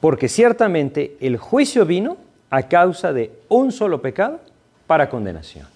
[0.00, 2.18] Porque ciertamente el juicio vino
[2.50, 4.40] a causa de un solo pecado
[4.86, 5.66] para condenación.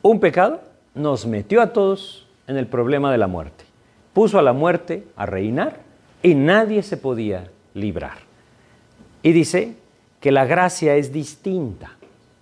[0.00, 0.62] Un pecado
[0.94, 3.66] nos metió a todos en el problema de la muerte.
[4.14, 5.80] Puso a la muerte a reinar
[6.22, 8.16] y nadie se podía librar.
[9.22, 9.74] Y dice
[10.20, 11.98] que la gracia es distinta.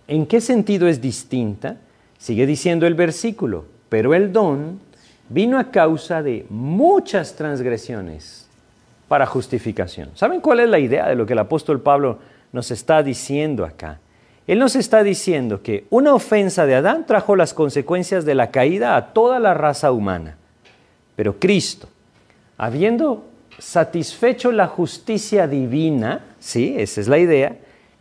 [0.06, 1.78] ¿En qué sentido es distinta?
[2.16, 4.83] Sigue diciendo el versículo, pero el don
[5.28, 8.46] vino a causa de muchas transgresiones
[9.08, 10.10] para justificación.
[10.14, 12.18] ¿Saben cuál es la idea de lo que el apóstol Pablo
[12.52, 13.98] nos está diciendo acá?
[14.46, 18.96] Él nos está diciendo que una ofensa de Adán trajo las consecuencias de la caída
[18.96, 20.36] a toda la raza humana.
[21.16, 21.88] Pero Cristo,
[22.58, 23.24] habiendo
[23.58, 27.56] satisfecho la justicia divina, sí, esa es la idea,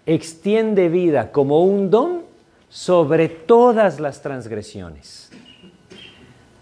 [0.06, 2.24] extiende vida como un don
[2.70, 5.30] sobre todas las transgresiones.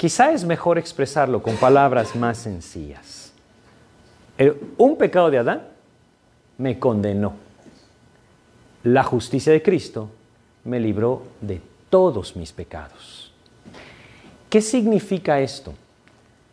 [0.02, 3.32] Quizá es mejor expresarlo con palabras más sencillas.
[4.80, 5.62] un pecado de Adán
[6.58, 7.34] me condenó.
[8.84, 10.10] La justicia de Cristo
[10.64, 11.62] me libró de
[11.92, 13.32] todos mis pecados.
[14.50, 15.76] ¿Qué significa esto?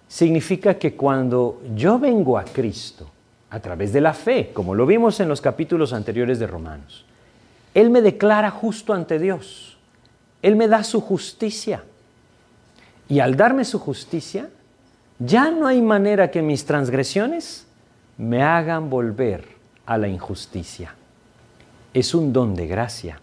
[0.07, 3.09] Significa que cuando yo vengo a Cristo
[3.49, 7.07] a través de la fe, como lo vimos en los capítulos anteriores de Romanos,
[7.73, 9.79] Él me declara justo ante Dios.
[10.43, 11.83] Él me da su justicia.
[13.09, 14.49] Y al darme su justicia,
[15.19, 17.67] ya no hay manera que mis transgresiones
[18.19, 19.45] me hagan volver
[19.87, 20.95] a la injusticia.
[21.95, 23.21] Es un don de gracia.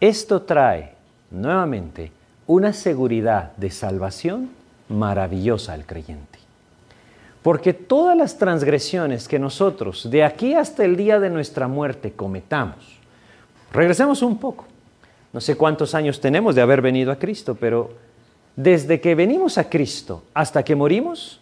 [0.00, 0.94] Esto trae
[1.30, 2.10] nuevamente
[2.46, 4.50] una seguridad de salvación
[4.88, 6.38] maravillosa al creyente.
[7.42, 12.98] Porque todas las transgresiones que nosotros de aquí hasta el día de nuestra muerte cometamos,
[13.72, 14.66] regresemos un poco,
[15.32, 17.90] no sé cuántos años tenemos de haber venido a Cristo, pero
[18.56, 21.40] desde que venimos a Cristo hasta que morimos,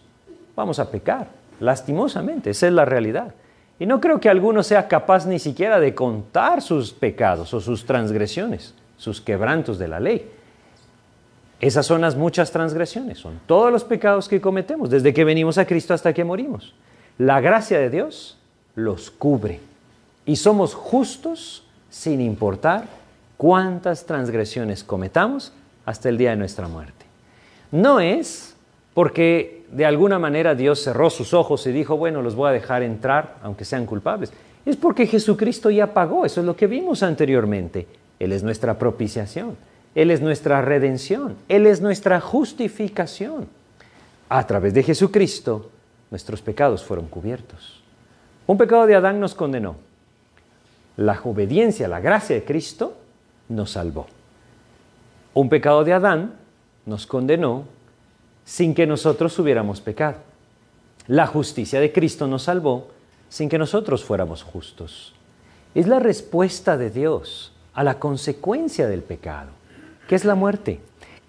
[0.55, 1.27] vamos a pecar,
[1.59, 3.33] lastimosamente, esa es la realidad.
[3.79, 7.85] Y no creo que alguno sea capaz ni siquiera de contar sus pecados o sus
[7.85, 10.29] transgresiones, sus quebrantos de la ley.
[11.61, 15.65] Esas son las muchas transgresiones, son todos los pecados que cometemos desde que venimos a
[15.65, 16.73] Cristo hasta que morimos.
[17.17, 18.37] La gracia de Dios
[18.75, 19.59] los cubre
[20.25, 22.85] y somos justos sin importar
[23.35, 25.51] cuántas transgresiones cometamos
[25.85, 26.98] hasta el día de nuestra muerte.
[27.71, 28.55] No es
[28.93, 32.83] porque de alguna manera Dios cerró sus ojos y dijo, bueno, los voy a dejar
[32.83, 34.31] entrar aunque sean culpables.
[34.65, 37.87] Es porque Jesucristo ya pagó, eso es lo que vimos anteriormente.
[38.19, 39.55] Él es nuestra propiciación,
[39.95, 43.47] Él es nuestra redención, Él es nuestra justificación.
[44.27, 45.71] A través de Jesucristo
[46.11, 47.81] nuestros pecados fueron cubiertos.
[48.47, 49.75] Un pecado de Adán nos condenó.
[50.97, 52.97] La obediencia, la gracia de Cristo
[53.47, 54.07] nos salvó.
[55.33, 56.33] Un pecado de Adán
[56.85, 57.65] nos condenó
[58.45, 60.17] sin que nosotros hubiéramos pecado.
[61.07, 62.87] La justicia de Cristo nos salvó
[63.29, 65.13] sin que nosotros fuéramos justos.
[65.75, 69.49] Es la respuesta de Dios a la consecuencia del pecado,
[70.07, 70.79] que es la muerte.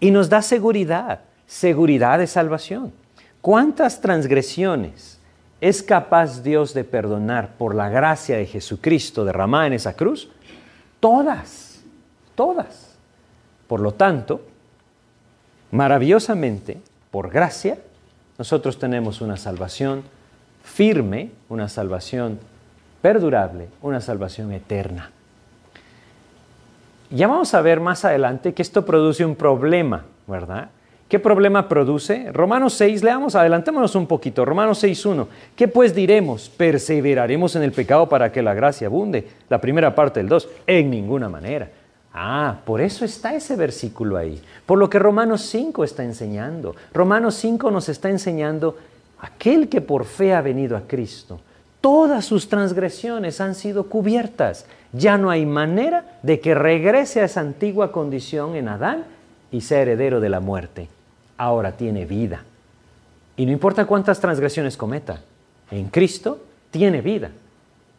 [0.00, 2.92] Y nos da seguridad, seguridad de salvación.
[3.40, 5.18] ¿Cuántas transgresiones
[5.60, 10.30] es capaz Dios de perdonar por la gracia de Jesucristo derramada en esa cruz?
[11.00, 11.80] Todas,
[12.34, 12.96] todas.
[13.66, 14.42] Por lo tanto,
[15.70, 16.78] maravillosamente,
[17.10, 17.78] por gracia,
[18.38, 20.02] nosotros tenemos una salvación
[20.64, 22.38] firme, una salvación
[23.02, 25.10] perdurable, una salvación eterna.
[27.10, 30.70] Ya vamos a ver más adelante que esto produce un problema, ¿verdad?
[31.08, 32.30] ¿Qué problema produce?
[32.32, 34.44] Romanos 6, leamos, adelantémonos un poquito.
[34.44, 35.26] Romanos 6.1.
[35.56, 36.48] ¿Qué pues diremos?
[36.48, 39.26] ¿Perseveraremos en el pecado para que la gracia abunde?
[39.48, 40.48] La primera parte del 2.
[40.68, 41.68] En ninguna manera.
[42.12, 44.42] Ah, por eso está ese versículo ahí.
[44.66, 46.74] Por lo que Romanos 5 está enseñando.
[46.92, 48.76] Romanos 5 nos está enseñando
[49.20, 51.40] aquel que por fe ha venido a Cristo.
[51.80, 54.66] Todas sus transgresiones han sido cubiertas.
[54.92, 59.04] Ya no hay manera de que regrese a esa antigua condición en Adán
[59.52, 60.88] y sea heredero de la muerte.
[61.38, 62.42] Ahora tiene vida.
[63.36, 65.22] Y no importa cuántas transgresiones cometa,
[65.70, 67.30] en Cristo tiene vida.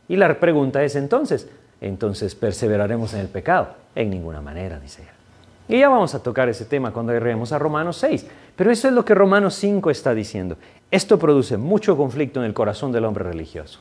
[0.07, 1.47] Y la pregunta es entonces,
[1.81, 3.69] entonces perseveraremos en el pecado.
[3.95, 5.75] En ninguna manera, dice él.
[5.75, 8.25] Y ya vamos a tocar ese tema cuando lleguemos a Romanos 6.
[8.55, 10.57] Pero eso es lo que Romanos 5 está diciendo.
[10.91, 13.79] Esto produce mucho conflicto en el corazón del hombre religioso.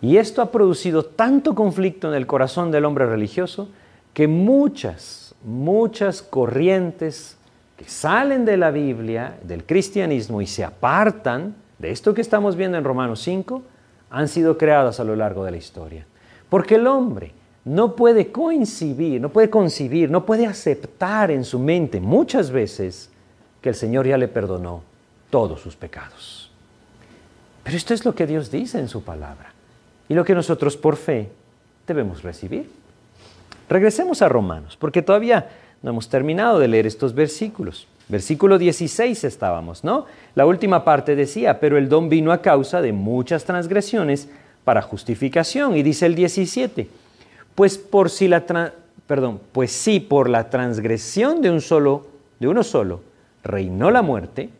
[0.00, 3.68] Y esto ha producido tanto conflicto en el corazón del hombre religioso
[4.12, 7.36] que muchas, muchas corrientes
[7.76, 12.76] que salen de la Biblia, del cristianismo y se apartan de esto que estamos viendo
[12.76, 13.62] en Romanos 5,
[14.10, 16.06] han sido creadas a lo largo de la historia.
[16.52, 17.32] Porque el hombre
[17.64, 23.08] no puede coincidir, no puede concibir, no puede aceptar en su mente muchas veces
[23.62, 24.82] que el Señor ya le perdonó
[25.30, 26.50] todos sus pecados.
[27.62, 29.54] Pero esto es lo que Dios dice en su palabra
[30.10, 31.30] y lo que nosotros por fe
[31.86, 32.70] debemos recibir.
[33.70, 35.48] Regresemos a Romanos, porque todavía
[35.80, 37.88] no hemos terminado de leer estos versículos.
[38.10, 40.04] Versículo 16 estábamos, ¿no?
[40.34, 44.28] La última parte decía, pero el don vino a causa de muchas transgresiones
[44.64, 45.76] para justificación.
[45.76, 46.88] Y dice el 17,
[47.54, 48.44] pues por si la
[49.06, 52.06] perdón, pues si por la transgresión de un solo,
[52.38, 53.00] de uno solo,
[53.44, 54.50] reinó la muerte,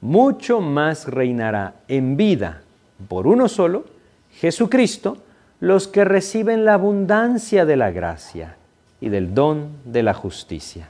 [0.00, 2.62] mucho más reinará en vida
[3.08, 3.84] por uno solo,
[4.32, 5.18] Jesucristo,
[5.60, 8.56] los que reciben la abundancia de la gracia
[9.00, 10.88] y del don de la justicia.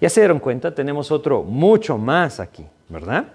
[0.00, 3.26] Ya se dieron cuenta, tenemos otro mucho más aquí, ¿verdad?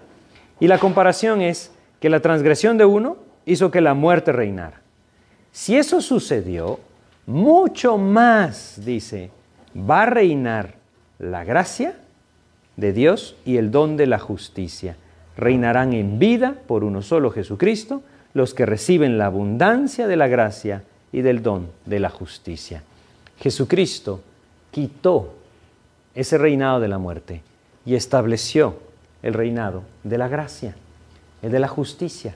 [0.58, 4.80] Y la comparación es que la transgresión de uno hizo que la muerte reinara.
[5.52, 6.80] Si eso sucedió,
[7.26, 9.30] mucho más, dice,
[9.74, 10.74] va a reinar
[11.18, 11.96] la gracia
[12.76, 14.96] de Dios y el don de la justicia.
[15.36, 18.02] Reinarán en vida por uno solo Jesucristo
[18.34, 22.82] los que reciben la abundancia de la gracia y del don de la justicia.
[23.38, 24.20] Jesucristo
[24.70, 25.34] quitó
[26.14, 27.42] ese reinado de la muerte
[27.86, 28.78] y estableció
[29.22, 30.76] el reinado de la gracia,
[31.42, 32.34] el de la justicia.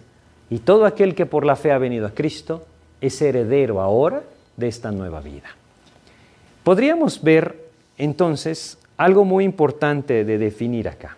[0.51, 2.67] Y todo aquel que por la fe ha venido a Cristo
[3.01, 4.23] es heredero ahora
[4.57, 5.49] de esta nueva vida.
[6.65, 11.17] Podríamos ver entonces algo muy importante de definir acá.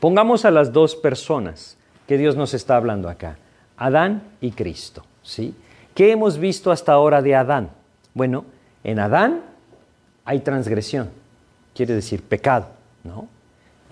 [0.00, 1.76] Pongamos a las dos personas
[2.08, 3.36] que Dios nos está hablando acá,
[3.76, 5.54] Adán y Cristo, ¿sí?
[5.94, 7.70] ¿Qué hemos visto hasta ahora de Adán?
[8.14, 8.44] Bueno,
[8.82, 9.42] en Adán
[10.24, 11.10] hay transgresión,
[11.74, 12.68] quiere decir pecado,
[13.04, 13.28] ¿no?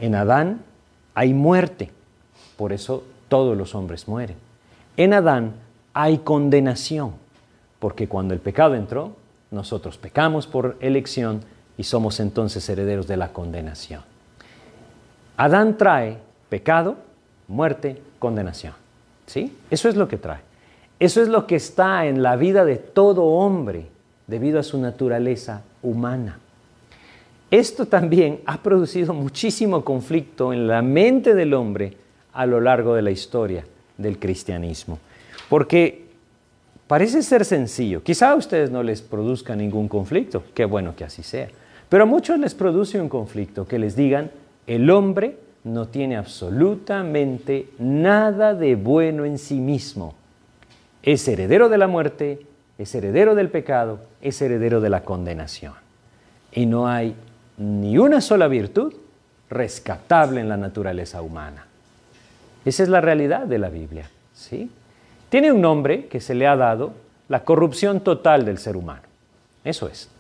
[0.00, 0.62] En Adán
[1.14, 1.90] hay muerte,
[2.56, 4.36] por eso todos los hombres mueren.
[4.96, 5.54] En Adán
[5.94, 7.12] hay condenación,
[7.78, 9.16] porque cuando el pecado entró,
[9.50, 11.42] nosotros pecamos por elección
[11.76, 14.02] y somos entonces herederos de la condenación.
[15.36, 16.18] Adán trae
[16.48, 16.96] pecado,
[17.46, 18.74] muerte, condenación.
[19.26, 19.56] ¿Sí?
[19.70, 20.40] Eso es lo que trae.
[20.98, 23.86] Eso es lo que está en la vida de todo hombre
[24.26, 26.38] debido a su naturaleza humana.
[27.50, 31.96] Esto también ha producido muchísimo conflicto en la mente del hombre
[32.38, 33.64] a lo largo de la historia
[33.96, 34.98] del cristianismo.
[35.48, 36.06] Porque
[36.86, 38.02] parece ser sencillo.
[38.02, 41.48] Quizá a ustedes no les produzca ningún conflicto, qué bueno que así sea.
[41.88, 44.30] Pero a muchos les produce un conflicto que les digan,
[44.66, 50.14] el hombre no tiene absolutamente nada de bueno en sí mismo.
[51.02, 52.46] Es heredero de la muerte
[52.78, 55.74] es heredero del pecado, es heredero de la condenación.
[56.52, 57.16] Y no hay
[57.56, 58.94] ni una sola virtud
[59.50, 61.67] rescatable en la naturaleza humana.
[62.68, 64.10] Esa es la realidad de la Biblia.
[64.34, 64.70] ¿sí?
[65.30, 66.92] Tiene un nombre que se le ha dado,
[67.26, 69.04] la corrupción total del ser humano.
[69.64, 70.10] Eso es.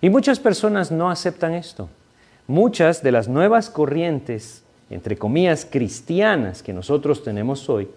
[0.00, 1.88] Y muchas personas no aceptan esto.
[2.46, 7.88] Muchas de las nuevas corrientes, entre comillas, cristianas que nosotros tenemos hoy,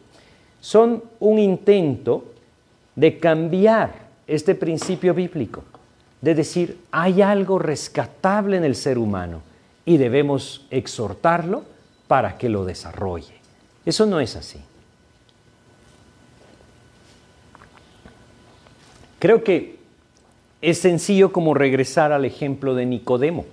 [0.59, 2.25] son un intento
[2.95, 3.91] de cambiar
[4.25, 5.63] este principio bíblico,
[6.19, 9.41] de decir, hay algo rescatable en el ser humano
[9.85, 11.63] y debemos exhortarlo
[12.07, 13.42] para que lo desarrolle.
[13.85, 14.59] Eso no es así.
[19.19, 19.77] Creo que
[20.61, 23.45] es sencillo como regresar al ejemplo de Nicodemo,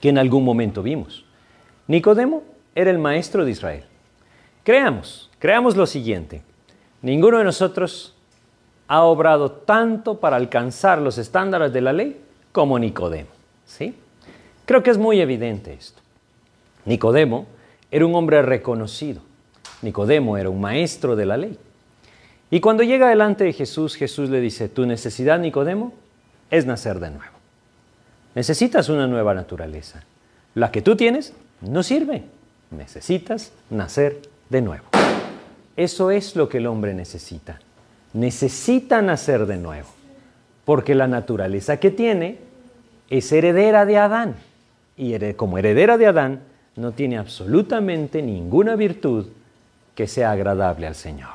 [0.00, 1.24] que en algún momento vimos.
[1.86, 2.42] Nicodemo
[2.74, 3.84] era el maestro de Israel.
[4.64, 6.42] Creamos, creamos lo siguiente.
[7.02, 8.14] Ninguno de nosotros
[8.88, 12.20] ha obrado tanto para alcanzar los estándares de la ley
[12.52, 13.30] como Nicodemo.
[13.66, 13.94] ¿sí?
[14.64, 16.00] Creo que es muy evidente esto.
[16.84, 17.46] Nicodemo
[17.90, 19.27] era un hombre reconocido.
[19.82, 21.58] Nicodemo era un maestro de la ley.
[22.50, 25.92] Y cuando llega delante de Jesús, Jesús le dice, tu necesidad, Nicodemo,
[26.50, 27.34] es nacer de nuevo.
[28.34, 30.04] Necesitas una nueva naturaleza.
[30.54, 32.24] La que tú tienes no sirve.
[32.70, 34.84] Necesitas nacer de nuevo.
[35.76, 37.60] Eso es lo que el hombre necesita
[38.12, 39.88] necesita nacer de nuevo,
[40.64, 42.38] porque la naturaleza que tiene
[43.10, 44.34] es heredera de Adán,
[44.96, 46.40] y como heredera de Adán
[46.76, 49.26] no tiene absolutamente ninguna virtud
[49.98, 51.30] que sea agradable al Señor.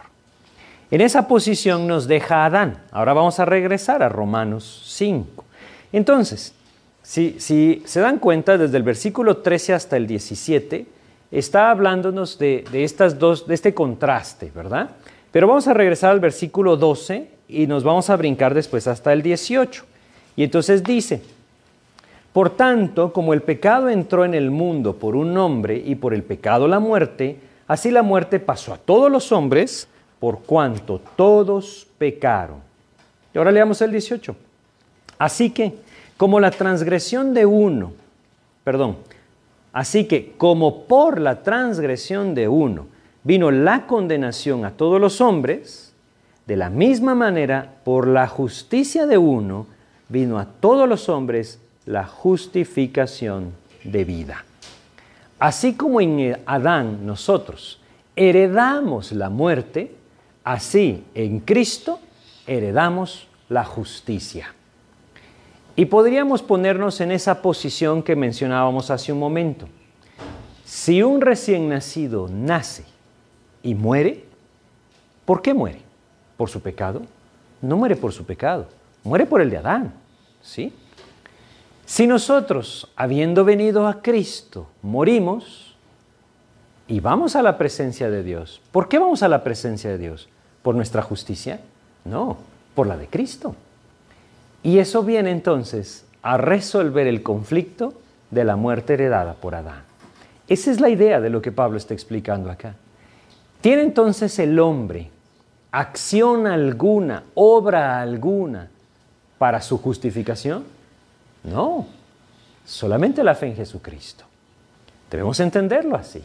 [0.90, 2.78] En esa posición nos deja Adán.
[2.92, 5.44] Ahora vamos a regresar a Romanos 5.
[5.92, 6.54] Entonces,
[7.02, 7.38] si,
[7.84, 10.86] se dan cuenta, desde el versículo 13 hasta el 17,
[11.30, 14.92] está hablándonos de, de, estas dos, de este contraste, ¿verdad?
[15.34, 19.22] Pero vamos a regresar al versículo 12 y nos vamos a brincar después hasta el
[19.22, 19.84] 18.
[20.38, 21.22] Y entonces dice,
[22.32, 26.24] por tanto, como el pecado entró en el mundo por un hombre y por el
[26.24, 27.40] pecado la muerte,
[27.74, 29.88] así la muerte pasó a todos los hombres
[30.20, 32.58] por cuanto todos pecaron.
[33.34, 34.36] Y ahora leamos el 18.
[35.18, 35.74] Así que,
[36.16, 37.94] como la transgresión de uno,
[38.64, 38.98] perdón,
[39.72, 42.86] así que como por la transgresión de uno
[43.24, 45.94] vino la condenación a todos los hombres,
[46.46, 49.66] de la misma manera, por la justicia de uno,
[50.10, 53.52] vino a todos los hombres la justificación
[53.84, 54.46] de vida.
[55.44, 57.82] Así como en Adán nosotros
[58.16, 59.94] heredamos la muerte,
[60.42, 62.00] así en Cristo
[62.48, 64.56] heredamos la justicia.
[65.76, 69.68] Y podríamos ponernos en esa posición que mencionábamos hace un momento.
[70.64, 72.86] Si un recién nacido nace
[73.62, 74.24] y muere,
[75.26, 75.82] ¿por qué muere?
[76.38, 77.02] ¿Por su pecado?
[77.62, 78.68] no muere por su pecado,
[79.04, 79.94] muere por el de Adán.
[80.42, 80.72] ¿Sí?
[81.86, 85.76] Si nosotros, habiendo venido a Cristo, morimos
[86.88, 90.30] y vamos a la presencia de Dios, ¿por qué vamos a la presencia de Dios?
[90.62, 91.60] ¿Por nuestra justicia?
[92.06, 92.38] No,
[92.74, 93.56] por la de Cristo.
[94.64, 97.94] Y eso viene entonces a resolver el conflicto
[98.32, 99.84] de la muerte heredada por Adán.
[100.48, 102.76] Esa es la idea de lo que Pablo está explicando acá.
[103.62, 105.10] ¿Tiene entonces el hombre
[105.72, 108.70] acción alguna, obra alguna
[109.38, 110.64] para su justificación?
[111.44, 111.86] No,
[112.66, 114.26] solamente la fe en Jesucristo.
[115.12, 116.24] Debemos entenderlo así.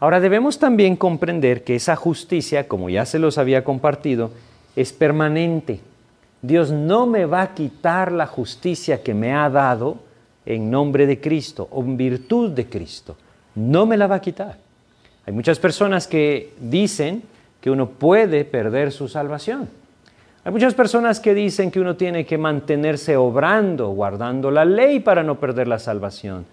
[0.00, 4.30] Ahora debemos también comprender que esa justicia, como ya se los había compartido,
[4.76, 5.80] es permanente.
[6.42, 9.98] Dios no me va a quitar la justicia que me ha dado
[10.44, 13.16] en nombre de Cristo o en virtud de Cristo.
[13.54, 14.58] No me la va a quitar.
[15.26, 17.22] Hay muchas personas que dicen
[17.60, 19.70] que uno puede perder su salvación.
[20.44, 25.22] Hay muchas personas que dicen que uno tiene que mantenerse obrando, guardando la ley para
[25.22, 26.44] no perder la salvación.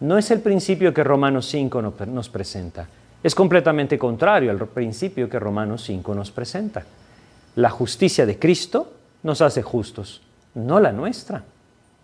[0.00, 2.88] No es el principio que Romanos 5 nos presenta.
[3.22, 6.84] Es completamente contrario al principio que Romanos 5 nos presenta.
[7.54, 8.92] La justicia de Cristo
[9.22, 10.22] nos hace justos,
[10.54, 11.44] no la nuestra.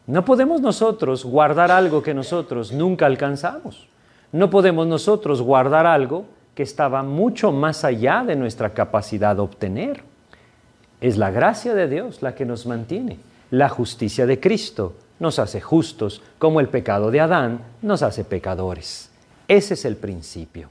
[0.07, 3.88] No podemos nosotros guardar algo que nosotros nunca alcanzamos.
[4.30, 6.24] No podemos nosotros guardar algo
[6.55, 10.11] que estaba mucho más allá de nuestra capacidad de obtener.
[11.03, 13.18] Es la gracia de Dios la que nos mantiene.
[13.50, 19.11] La justicia de Cristo nos hace justos, como el pecado de Adán nos hace pecadores.
[19.48, 20.68] Ese es el principio.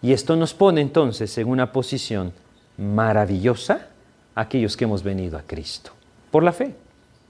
[0.00, 2.32] Y esto nos pone entonces en una posición
[2.78, 3.88] maravillosa
[4.36, 5.90] aquellos que hemos venido a Cristo,
[6.30, 6.74] por la fe.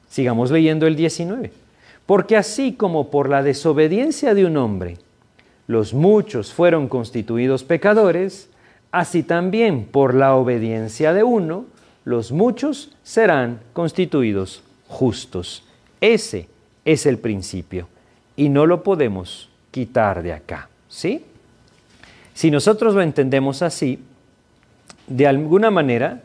[0.08, 1.52] Sigamos leyendo el 19.
[2.04, 4.98] Porque así como por la desobediencia de un hombre
[5.66, 8.50] los muchos fueron constituidos pecadores,
[8.92, 11.64] así también por la obediencia de uno,
[12.06, 15.64] los muchos serán constituidos justos.
[16.00, 16.48] Ese
[16.84, 17.88] es el principio
[18.36, 21.24] y no lo podemos quitar de acá, ¿sí?
[22.32, 23.98] Si nosotros lo entendemos así,
[25.08, 26.22] de alguna manera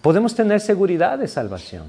[0.00, 1.88] podemos tener seguridad de salvación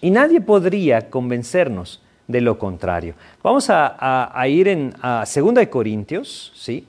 [0.00, 3.14] y nadie podría convencernos de lo contrario.
[3.42, 6.86] Vamos a, ir en a 2 Corintios, ¿sí?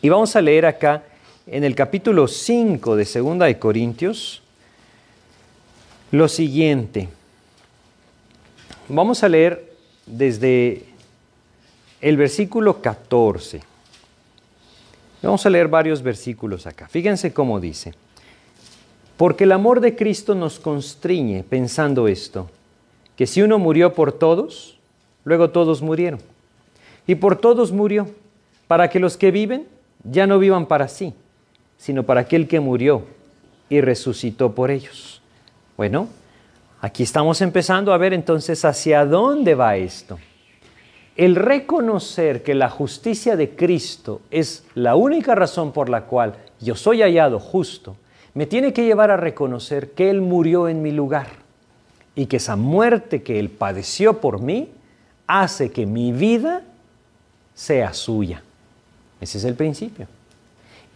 [0.00, 1.02] Y vamos a leer acá
[1.50, 4.42] en el capítulo 5 de 2 Corintios
[6.10, 7.08] lo siguiente.
[8.88, 9.72] Vamos a leer
[10.06, 10.84] desde
[12.00, 13.62] el versículo 14.
[15.22, 16.86] Vamos a leer varios versículos acá.
[16.88, 17.94] Fíjense cómo dice.
[19.16, 22.50] Porque el amor de Cristo nos constriñe pensando esto
[23.16, 24.78] que si uno murió por todos,
[25.24, 26.20] luego todos murieron.
[27.06, 28.08] Y por todos murió,
[28.68, 29.66] para que los que viven
[30.04, 31.14] ya no vivan para sí,
[31.78, 33.04] sino para aquel que murió
[33.70, 35.22] y resucitó por ellos.
[35.76, 36.08] Bueno,
[36.80, 40.18] aquí estamos empezando a ver entonces hacia dónde va esto.
[41.16, 46.74] El reconocer que la justicia de Cristo es la única razón por la cual yo
[46.74, 47.96] soy hallado justo,
[48.34, 51.28] me tiene que llevar a reconocer que Él murió en mi lugar
[52.14, 54.70] y que esa muerte que Él padeció por mí
[55.26, 56.62] hace que mi vida
[57.54, 58.42] sea suya.
[59.20, 60.06] Ese es el principio.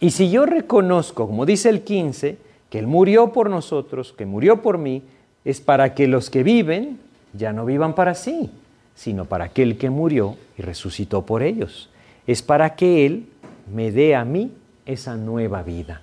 [0.03, 2.37] Y si yo reconozco, como dice el 15,
[2.69, 5.01] que Él murió por nosotros, que murió por mí,
[5.45, 6.99] es para que los que viven
[7.31, 8.49] ya no vivan para sí,
[8.95, 11.89] sino para aquel que murió y resucitó por ellos.
[12.27, 13.27] Es para que Él
[13.73, 14.51] me dé a mí
[14.85, 16.01] esa nueva vida.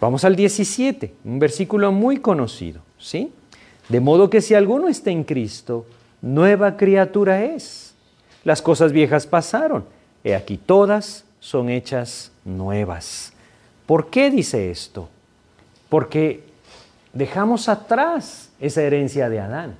[0.00, 3.32] Vamos al 17, un versículo muy conocido, ¿sí?
[3.88, 5.84] De modo que si alguno está en Cristo,
[6.22, 7.92] nueva criatura es.
[8.44, 9.84] Las cosas viejas pasaron,
[10.22, 13.32] he aquí todas son hechas nuevas.
[13.86, 15.08] ¿Por qué dice esto?
[15.88, 16.44] Porque
[17.12, 19.76] dejamos atrás esa herencia de Adán.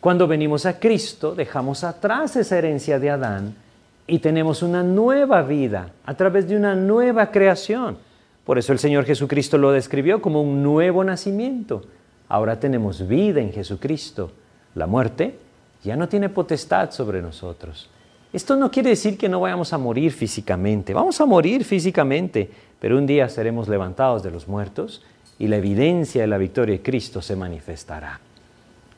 [0.00, 3.56] Cuando venimos a Cristo, dejamos atrás esa herencia de Adán
[4.06, 7.98] y tenemos una nueva vida a través de una nueva creación.
[8.44, 11.82] Por eso el Señor Jesucristo lo describió como un nuevo nacimiento.
[12.28, 14.30] Ahora tenemos vida en Jesucristo.
[14.74, 15.38] La muerte
[15.82, 17.90] ya no tiene potestad sobre nosotros.
[18.32, 20.92] Esto no quiere decir que no vayamos a morir físicamente.
[20.92, 25.02] Vamos a morir físicamente, pero un día seremos levantados de los muertos
[25.38, 28.20] y la evidencia de la victoria de Cristo se manifestará.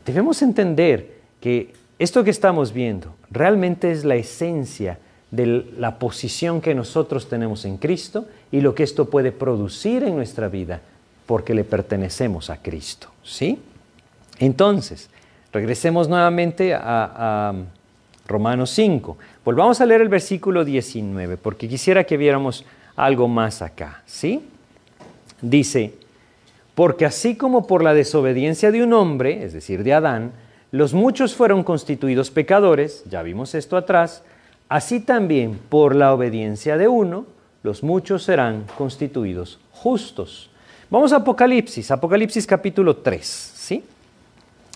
[0.05, 4.99] Debemos entender que esto que estamos viendo realmente es la esencia
[5.31, 10.17] de la posición que nosotros tenemos en Cristo y lo que esto puede producir en
[10.17, 10.81] nuestra vida
[11.27, 13.09] porque le pertenecemos a Cristo.
[13.23, 13.61] ¿Sí?
[14.39, 15.11] Entonces,
[15.53, 17.55] regresemos nuevamente a,
[18.31, 19.19] Romanos 5.
[19.45, 22.65] Volvamos a leer el versículo 19, porque quisiera que viéramos
[22.97, 24.03] algo más acá.
[24.07, 24.43] ¿Sí?
[25.43, 25.95] Dice,
[26.75, 30.33] Porque así como por la desobediencia de un hombre, es decir, de Adán,
[30.71, 34.23] los muchos fueron constituidos pecadores, ya vimos esto atrás,
[34.69, 37.27] así también por la obediencia de uno,
[37.63, 40.49] los muchos serán constituidos justos.
[40.89, 43.85] Vamos a Apocalipsis, Apocalipsis capítulo 3, ¿sí?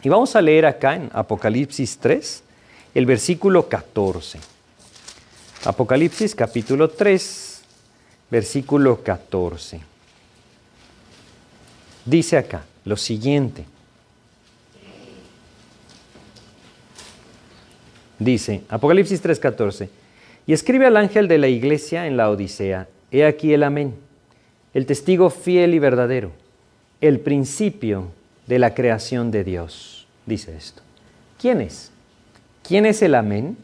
[0.02, 2.43] Y vamos a leer acá en Apocalipsis 3,
[2.94, 4.38] el versículo 14.
[5.64, 7.62] Apocalipsis capítulo 3,
[8.30, 9.80] versículo 14.
[12.04, 13.64] Dice acá lo siguiente.
[18.18, 19.88] Dice, Apocalipsis 3:14,
[20.46, 23.94] y escribe al ángel de la iglesia en la Odisea, he aquí el amén,
[24.72, 26.30] el testigo fiel y verdadero,
[27.00, 28.12] el principio
[28.46, 30.06] de la creación de Dios.
[30.26, 30.82] Dice esto.
[31.38, 31.90] ¿Quién es?
[32.66, 33.56] ¿Quién es el amén?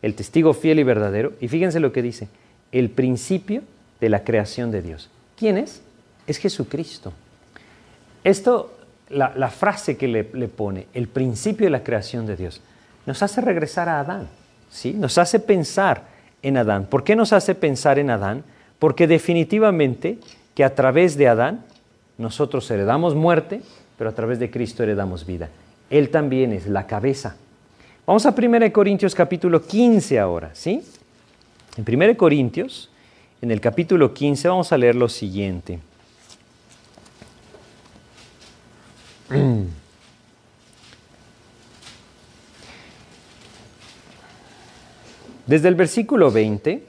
[0.00, 1.32] El testigo fiel y verdadero.
[1.40, 2.28] Y fíjense lo que dice,
[2.72, 3.62] el principio
[4.00, 5.10] de la creación de Dios.
[5.36, 5.82] ¿Quién es?
[6.26, 7.12] Es Jesucristo.
[8.24, 8.76] Esto,
[9.10, 12.60] la, frase que le, le, pone, el principio de la creación de Dios,
[13.06, 14.28] nos hace regresar a Adán,
[14.70, 14.92] ¿sí?
[14.92, 16.02] Nos hace pensar
[16.42, 16.86] en Adán.
[16.86, 18.44] ¿Por qué nos hace pensar en Adán?
[18.78, 20.18] Porque definitivamente
[20.54, 21.64] que a través de Adán
[22.18, 23.62] nosotros heredamos muerte,
[23.96, 25.48] pero a través de Cristo heredamos vida.
[25.90, 27.36] Él también es la cabeza.
[28.08, 30.82] Vamos a 1 Corintios capítulo 15 ahora, ¿sí?
[31.76, 32.88] En 1 Corintios,
[33.42, 35.78] en el capítulo 15, vamos a leer lo siguiente.
[45.46, 46.86] Desde el versículo 20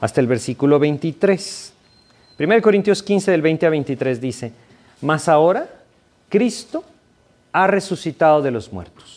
[0.00, 1.74] hasta el versículo 23.
[2.38, 4.50] 1 Corintios 15 del 20 a 23 dice,
[5.02, 5.68] mas ahora
[6.30, 6.84] Cristo
[7.52, 9.13] ha resucitado de los muertos.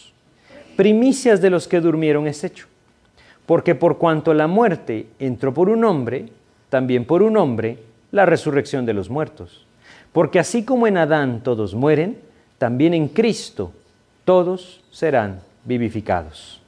[0.77, 2.67] Primicias de los que durmieron es hecho.
[3.47, 6.27] Porque por cuanto la muerte entró por un hombre,
[6.69, 7.79] también por un hombre
[8.11, 9.65] la resurrección de los muertos.
[10.13, 12.19] Porque así como en Adán todos mueren,
[12.59, 13.71] también en Cristo
[14.23, 16.61] todos serán vivificados.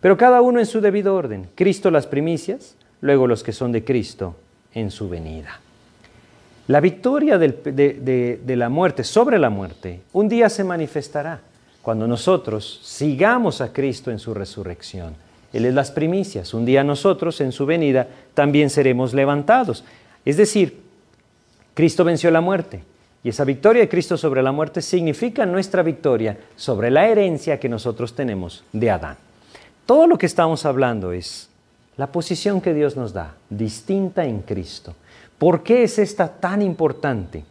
[0.00, 1.48] Pero cada uno en su debido orden.
[1.56, 4.36] Cristo las primicias, luego los que son de Cristo
[4.74, 5.58] en su venida.
[6.68, 7.48] La victoria de,
[8.40, 11.40] de la muerte sobre la muerte un día se manifestará
[11.86, 15.14] cuando nosotros sigamos a Cristo en su resurrección.
[15.52, 16.52] Él es las primicias.
[16.52, 19.84] Un día nosotros en su venida también seremos levantados.
[20.24, 20.82] Es decir,
[21.74, 22.82] Cristo venció la muerte.
[23.22, 27.68] Y esa victoria de Cristo sobre la muerte significa nuestra victoria sobre la herencia que
[27.68, 29.16] nosotros tenemos de Adán.
[29.86, 31.48] Todo lo que estamos hablando es
[31.96, 34.96] la posición que Dios nos da, distinta en Cristo.
[35.38, 37.44] ¿Por qué es esta tan importante?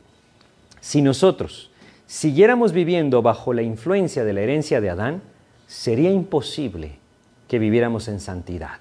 [0.82, 1.70] Si nosotros
[2.08, 5.22] siguiéramos viviendo bajo la influencia de la herencia de Adán,
[5.68, 7.00] sería imposible
[7.48, 8.80] que viviéramos en santidad.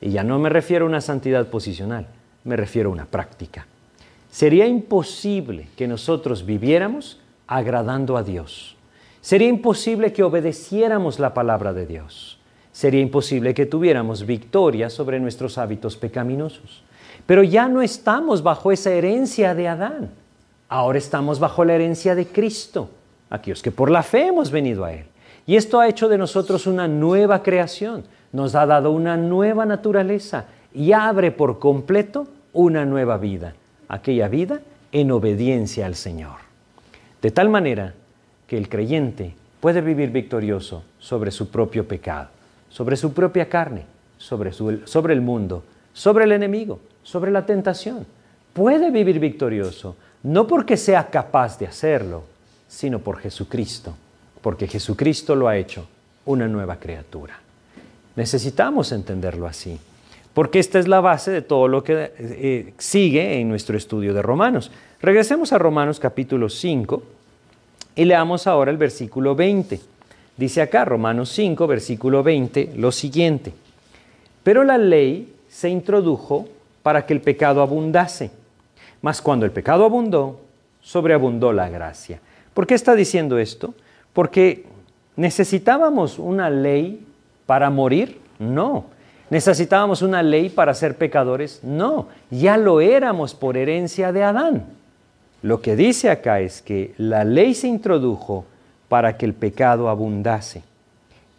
[0.00, 2.06] Y ya no me refiero a una santidad posicional,
[2.44, 3.66] me refiero a una práctica.
[4.30, 8.76] Sería imposible que nosotros viviéramos agradando a Dios.
[9.20, 12.38] Sería imposible que obedeciéramos la palabra de Dios.
[12.72, 16.82] Sería imposible que tuviéramos victoria sobre nuestros hábitos pecaminosos.
[17.26, 20.10] Pero ya no estamos bajo esa herencia de Adán.
[20.68, 22.90] Ahora estamos bajo la herencia de Cristo,
[23.30, 25.06] aquellos que por la fe hemos venido a Él.
[25.46, 30.44] Y esto ha hecho de nosotros una nueva creación, nos ha dado una nueva naturaleza
[30.74, 33.54] y abre por completo una nueva vida
[33.88, 34.60] aquella vida
[34.92, 36.36] en obediencia al Señor.
[37.20, 37.94] De tal manera
[38.46, 42.28] que el creyente puede vivir victorioso sobre su propio pecado,
[42.68, 43.84] sobre su propia carne,
[44.18, 48.06] sobre, sobre el mundo, sobre el enemigo, sobre la tentación.
[48.52, 49.96] Puede vivir victorioso,
[50.28, 52.22] no porque sea capaz de hacerlo,
[52.68, 53.94] sino por Jesucristo,
[54.40, 55.86] porque Jesucristo lo ha hecho
[56.26, 57.38] una nueva criatura.
[58.16, 59.78] Necesitamos entenderlo así
[60.38, 64.22] porque esta es la base de todo lo que eh, sigue en nuestro estudio de
[64.22, 64.70] Romanos.
[65.02, 67.02] Regresemos a Romanos capítulo 5
[67.96, 69.80] y leamos ahora el versículo 20.
[70.36, 73.52] Dice acá, Romanos 5, versículo 20, lo siguiente.
[74.44, 76.46] Pero la ley se introdujo
[76.84, 78.30] para que el pecado abundase.
[79.00, 80.40] Mas cuando el pecado abundó,
[80.80, 82.20] sobreabundó la gracia.
[82.54, 83.74] ¿Por qué está diciendo esto?
[84.12, 84.64] Porque
[85.16, 87.06] necesitábamos una ley
[87.46, 88.20] para morir.
[88.38, 88.86] No.
[89.30, 91.60] ¿Necesitábamos una ley para ser pecadores?
[91.62, 94.64] No, ya lo éramos por herencia de Adán.
[95.42, 98.46] Lo que dice acá es que la ley se introdujo
[98.88, 100.62] para que el pecado abundase.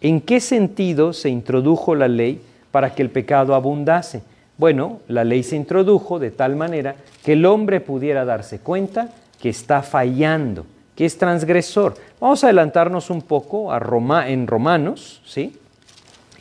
[0.01, 2.41] ¿En qué sentido se introdujo la ley
[2.71, 4.21] para que el pecado abundase?
[4.59, 9.47] Bueno, la ley se introdujo de tal manera que el hombre pudiera darse cuenta que
[9.47, 10.65] está fallando,
[10.97, 11.95] que es transgresor.
[12.19, 13.79] Vamos a adelantarnos un poco a
[14.27, 15.57] en Romanos, ¿sí?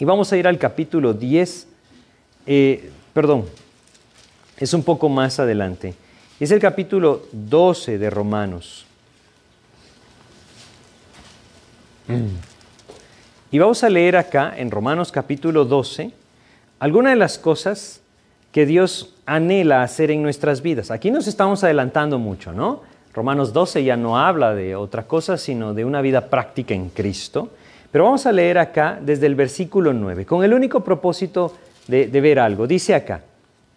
[0.00, 1.68] Y vamos a ir al capítulo 10,
[2.46, 3.44] eh, perdón,
[4.56, 5.94] es un poco más adelante.
[6.40, 8.84] Es el capítulo 12 de Romanos.
[13.52, 16.10] Y vamos a leer acá en Romanos capítulo 12
[16.80, 18.00] algunas de las cosas
[18.52, 20.90] que Dios anhela hacer en nuestras vidas.
[20.90, 22.82] Aquí nos estamos adelantando mucho, ¿no?
[23.14, 27.50] Romanos 12 ya no habla de otra cosa, sino de una vida práctica en Cristo.
[27.90, 31.54] Pero vamos a leer acá desde el versículo 9, con el único propósito
[31.86, 32.66] de, ver algo.
[32.66, 33.22] Dice acá,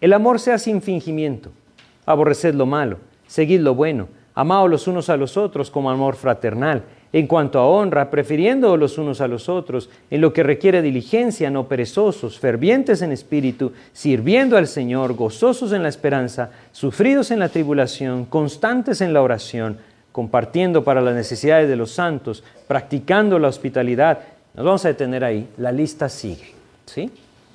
[0.00, 1.50] el amor sea sin fingimiento,
[2.04, 6.82] aborreced lo malo, seguid lo bueno, amaos los unos a los otros como amor fraternal
[7.12, 11.50] en cuanto a honra, prefiriendo los unos a los otros, en lo que requiere diligencia,
[11.50, 17.50] no perezosos, fervientes en espíritu, sirviendo al Señor, gozosos en la esperanza, sufridos en la
[17.50, 19.76] tribulación, constantes en la oración,
[20.10, 24.20] compartiendo para las necesidades de los santos, practicando la hospitalidad.
[24.54, 26.52] Nos vamos a detener ahí, la lista sigue.
[26.86, 27.10] ¿sí?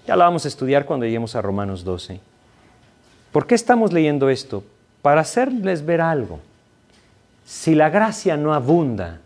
[0.06, 2.20] Ya la vamos a estudiar cuando lleguemos a Romanos 12.
[3.32, 4.64] ¿Por qué estamos leyendo esto?
[5.02, 6.40] Para hacerles ver algo.
[7.46, 9.20] Si la gracia no abunda,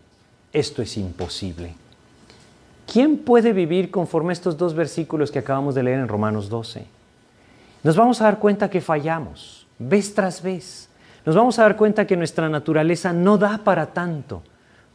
[0.52, 1.74] esto es imposible.
[2.90, 6.84] ¿Quién puede vivir conforme a estos dos versículos que acabamos de leer en Romanos 12?
[7.82, 10.88] Nos vamos a dar cuenta que fallamos, vez tras vez.
[11.24, 14.42] Nos vamos a dar cuenta que nuestra naturaleza no da para tanto.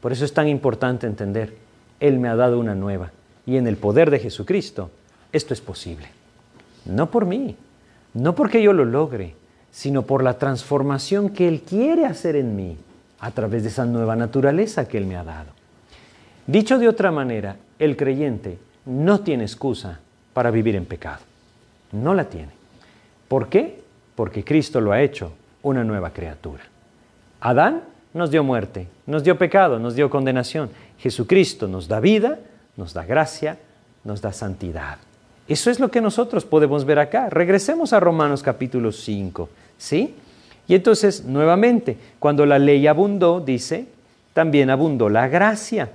[0.02, 1.58] Por eso es tan importante entender,
[2.00, 3.12] Él me ha dado una nueva.
[3.46, 4.92] Y en el poder de Jesucristo,
[5.32, 6.08] esto es posible.
[6.86, 7.56] No por mí,
[8.14, 9.36] no porque yo lo logre,
[9.72, 12.78] sino por la transformación que Él quiere hacer en mí
[13.20, 15.52] a través de esa nueva naturaleza que Él me ha dado.
[16.46, 20.00] Dicho de otra manera, el creyente no tiene excusa
[20.34, 21.20] para vivir en pecado.
[21.92, 22.52] No la tiene.
[23.28, 23.82] ¿Por qué?
[24.16, 26.64] Porque Cristo lo ha hecho una nueva criatura.
[27.42, 30.70] Adán nos dio muerte, nos dio pecado, nos dio condenación.
[30.98, 32.40] Jesucristo nos da vida,
[32.76, 33.58] nos da gracia,
[34.04, 34.98] nos da santidad.
[35.48, 37.30] Eso es lo que nosotros podemos ver acá.
[37.30, 40.16] Regresemos a Romanos capítulo 5, ¿sí?
[40.68, 43.86] Y entonces, nuevamente, cuando la ley abundó, dice,
[44.34, 45.92] también abundó la gracia.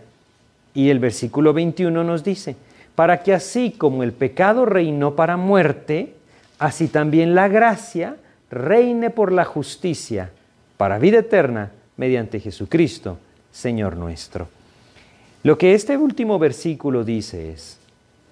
[0.74, 2.56] Y el versículo 21 nos dice,
[2.94, 6.14] para que así como el pecado reinó para muerte,
[6.58, 8.16] así también la gracia
[8.50, 10.30] reine por la justicia,
[10.76, 13.18] para vida eterna, mediante Jesucristo,
[13.50, 14.48] Señor nuestro.
[15.42, 17.78] Lo que este último versículo dice es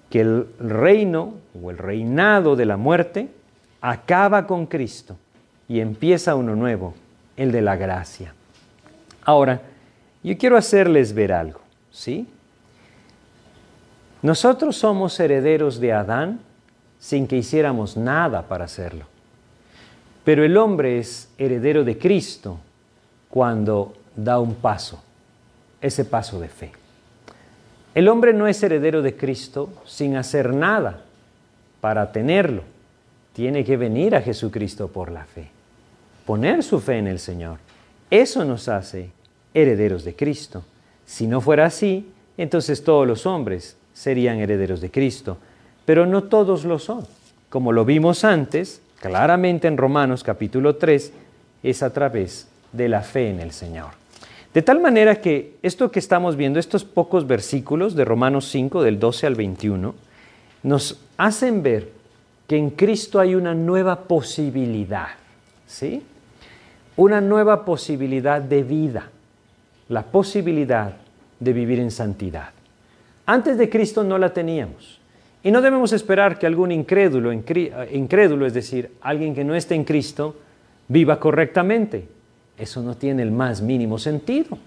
[0.09, 3.29] que el reino o el reinado de la muerte
[3.81, 5.17] acaba con Cristo
[5.71, 6.95] y empieza uno nuevo,
[7.37, 8.33] el de la gracia.
[9.23, 9.61] Ahora,
[10.21, 11.61] yo quiero hacerles ver algo,
[11.91, 12.27] ¿sí?
[14.21, 16.41] Nosotros somos herederos de Adán
[16.99, 19.05] sin que hiciéramos nada para hacerlo.
[20.25, 22.59] Pero el hombre es heredero de Cristo
[23.29, 25.01] cuando da un paso,
[25.79, 26.73] ese paso de fe.
[27.95, 30.99] El hombre no es heredero de Cristo sin hacer nada
[31.79, 32.63] para tenerlo.
[33.31, 35.60] Tiene que venir a Jesucristo por la fe
[36.31, 37.57] poner su fe en el Señor.
[38.09, 39.09] Eso nos hace
[39.53, 40.63] herederos de Cristo.
[41.05, 45.37] Si no fuera así, entonces todos los hombres serían herederos de Cristo,
[45.83, 47.05] pero no todos lo son.
[47.49, 51.11] Como lo vimos antes, claramente en Romanos capítulo 3,
[51.63, 53.89] es a través de la fe en el Señor.
[54.53, 58.99] De tal manera que esto que estamos viendo, estos pocos versículos de Romanos 5, del
[58.99, 59.95] 12 al 21,
[60.63, 61.89] nos hacen ver
[62.47, 65.09] que en Cristo hay una nueva posibilidad.
[65.67, 66.03] ¿Sí?
[66.95, 69.09] Una nueva posibilidad de vida,
[69.89, 70.93] la posibilidad
[71.39, 72.49] de vivir en santidad.
[73.25, 74.99] Antes de Cristo no la teníamos.
[75.43, 79.83] Y no debemos esperar que algún incrédulo, incrédulo, es decir, alguien que no esté en
[79.83, 80.35] Cristo,
[80.87, 82.07] viva correctamente.
[82.57, 84.57] Eso no tiene el más mínimo sentido.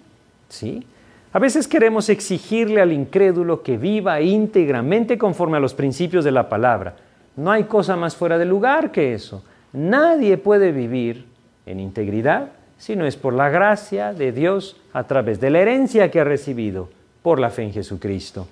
[0.49, 0.85] ¿sí?
[1.33, 6.49] A veces queremos exigirle al incrédulo que viva íntegramente conforme a los principios de la
[6.49, 6.97] palabra.
[7.37, 9.45] No hay cosa más fuera de lugar que eso.
[9.73, 11.25] Nadie puede vivir
[11.67, 16.21] en integridad, sino es por la gracia de Dios a través de la herencia que
[16.21, 16.89] ha recibido
[17.23, 18.47] por la fe en Jesucristo.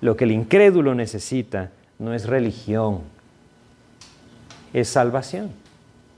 [0.00, 3.00] Lo que el incrédulo necesita no es religión,
[4.72, 5.50] es salvación.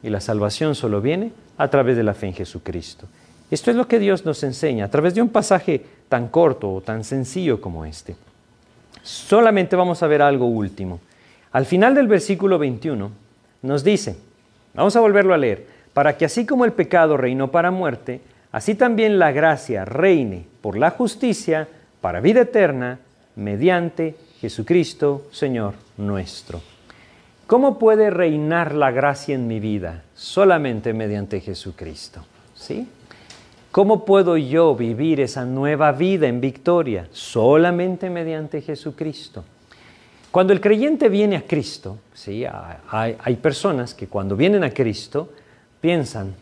[0.02, 3.06] Y la salvación solo viene a través de la fe en Jesucristo.
[3.50, 6.80] Esto es lo que Dios nos enseña a través de un pasaje tan corto o
[6.80, 8.16] tan sencillo como este.
[9.02, 11.00] Solamente vamos a ver algo último.
[11.52, 13.10] Al final del versículo 21
[13.62, 14.16] nos dice,
[14.74, 15.66] vamos a volverlo a leer,
[16.00, 18.22] para que así como el pecado reinó para muerte,
[18.52, 21.68] así también la gracia reine por la justicia
[22.00, 23.00] para vida eterna
[23.36, 26.62] mediante Jesucristo, Señor nuestro.
[27.46, 30.04] ¿Cómo puede reinar la gracia en mi vida?
[30.14, 32.24] Solamente mediante Jesucristo.
[32.54, 32.88] ¿Sí?
[33.70, 37.08] ¿Cómo puedo yo vivir esa nueva vida en victoria?
[37.12, 39.44] Solamente mediante Jesucristo.
[40.30, 42.46] Cuando el creyente viene a Cristo, ¿sí?
[42.88, 45.34] hay, personas que cuando vienen a Cristo
[45.80, 46.34] piensan,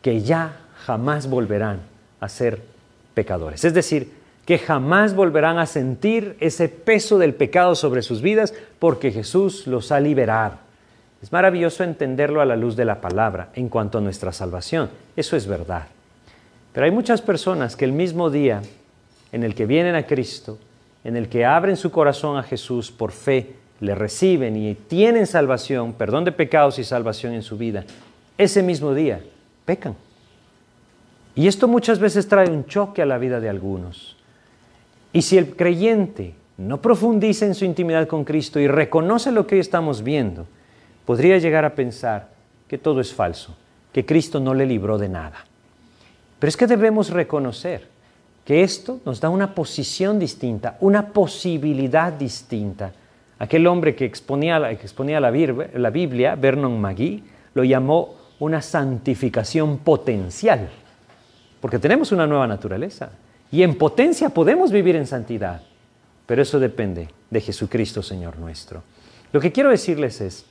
[0.00, 1.80] que ya jamás volverán
[2.20, 2.62] a ser
[3.14, 3.64] pecadores.
[3.64, 4.12] Es decir,
[4.44, 9.92] que jamás volverán a sentir ese peso del pecado sobre sus vidas porque Jesús los
[9.92, 10.56] ha liberado.
[11.22, 14.90] Es maravilloso entenderlo a la luz de la palabra en cuanto a nuestra salvación.
[15.14, 15.86] Eso es verdad.
[16.72, 18.62] Pero hay muchas personas que el mismo día
[19.30, 20.58] en el que vienen a Cristo,
[21.04, 25.92] en el que abren su corazón a Jesús por fe, le reciben y tienen salvación,
[25.92, 27.84] perdón de pecados y salvación en su vida,
[28.38, 29.20] ese mismo día
[29.64, 29.94] pecan.
[31.34, 34.16] Y esto muchas veces trae un choque a la vida de algunos.
[35.12, 39.56] Y si el creyente no profundiza en su intimidad con Cristo y reconoce lo que
[39.56, 40.46] hoy estamos viendo,
[41.06, 42.30] podría llegar a pensar
[42.68, 43.56] que todo es falso,
[43.92, 45.44] que Cristo no le libró de nada.
[46.38, 47.86] Pero es que debemos reconocer
[48.44, 52.92] que esto nos da una posición distinta, una posibilidad distinta.
[53.38, 57.22] Aquel hombre que exponía, la, exponía la Biblia, Vernon McGee,
[57.54, 60.68] lo llamó una santificación potencial,
[61.60, 63.10] porque tenemos una nueva naturaleza
[63.52, 65.62] y en potencia podemos vivir en santidad,
[66.26, 68.82] pero eso depende de Jesucristo, Señor nuestro.
[69.32, 70.44] Lo que quiero decirles es,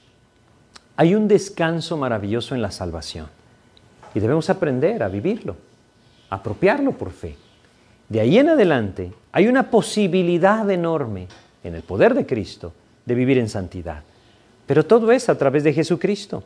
[0.96, 3.28] hay un descanso maravilloso en la salvación
[4.16, 5.58] y debemos aprender a vivirlo,
[6.30, 7.36] apropiarlo por fe.
[8.08, 11.28] De ahí en adelante hay una posibilidad enorme
[11.62, 12.72] en el poder de Cristo
[13.06, 14.04] de vivir en santidad.
[14.66, 16.42] Pero todo es a través de Jesucristo.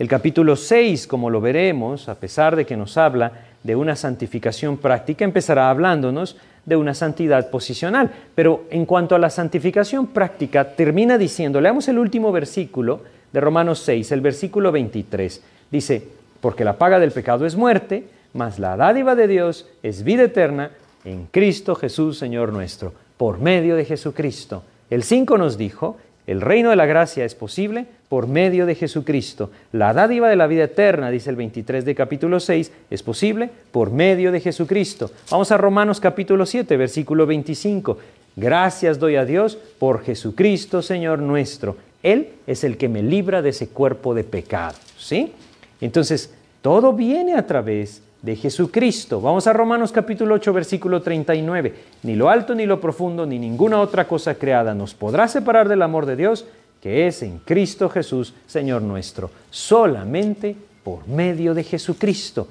[0.00, 3.32] El capítulo 6, como lo veremos, a pesar de que nos habla
[3.62, 8.10] de una santificación práctica, empezará hablándonos de una santidad posicional.
[8.34, 13.80] Pero en cuanto a la santificación práctica, termina diciendo, leamos el último versículo de Romanos
[13.80, 15.42] 6, el versículo 23.
[15.70, 16.08] Dice,
[16.40, 20.70] porque la paga del pecado es muerte, mas la dádiva de Dios es vida eterna
[21.04, 24.62] en Cristo Jesús, Señor nuestro, por medio de Jesucristo.
[24.88, 29.50] El 5 nos dijo, el reino de la gracia es posible por medio de Jesucristo.
[29.72, 33.90] La dádiva de la vida eterna, dice el 23 de capítulo 6, es posible por
[33.90, 35.10] medio de Jesucristo.
[35.30, 37.98] Vamos a Romanos capítulo 7, versículo 25.
[38.36, 41.76] Gracias doy a Dios por Jesucristo, Señor nuestro.
[42.02, 44.76] Él es el que me libra de ese cuerpo de pecado.
[44.98, 45.32] ¿Sí?
[45.80, 49.20] Entonces, todo viene a través de Jesucristo.
[49.20, 51.74] Vamos a Romanos capítulo 8, versículo 39.
[52.02, 55.82] Ni lo alto ni lo profundo, ni ninguna otra cosa creada nos podrá separar del
[55.82, 56.44] amor de Dios,
[56.82, 62.48] que es en Cristo Jesús, Señor nuestro, solamente por medio de Jesucristo.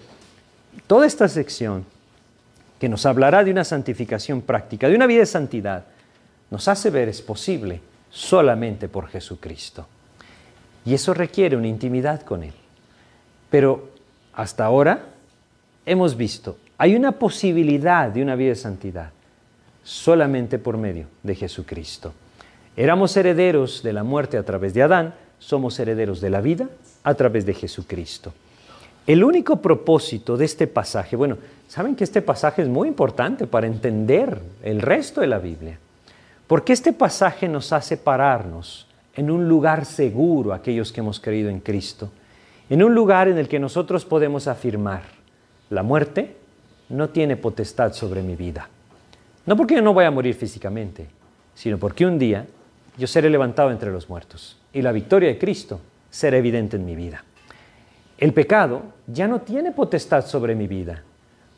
[0.87, 1.85] Toda esta sección
[2.79, 5.85] que nos hablará de una santificación práctica, de una vida de santidad,
[6.49, 9.85] nos hace ver es posible solamente por Jesucristo.
[10.85, 12.53] Y eso requiere una intimidad con Él.
[13.51, 13.89] Pero
[14.33, 15.05] hasta ahora
[15.85, 19.11] hemos visto, hay una posibilidad de una vida de santidad
[19.83, 22.13] solamente por medio de Jesucristo.
[22.77, 26.69] Éramos herederos de la muerte a través de Adán, somos herederos de la vida
[27.03, 28.33] a través de Jesucristo.
[29.07, 33.65] El único propósito de este pasaje, bueno, saben que este pasaje es muy importante para
[33.65, 35.79] entender el resto de la Biblia,
[36.45, 41.59] porque este pasaje nos hace pararnos en un lugar seguro, aquellos que hemos creído en
[41.59, 42.11] Cristo,
[42.69, 45.01] en un lugar en el que nosotros podemos afirmar,
[45.69, 46.35] la muerte
[46.89, 48.67] no tiene potestad sobre mi vida.
[49.45, 51.07] No porque yo no voy a morir físicamente,
[51.53, 52.45] sino porque un día
[52.97, 56.95] yo seré levantado entre los muertos y la victoria de Cristo será evidente en mi
[56.95, 57.23] vida.
[58.17, 61.03] El pecado ya no tiene potestad sobre mi vida,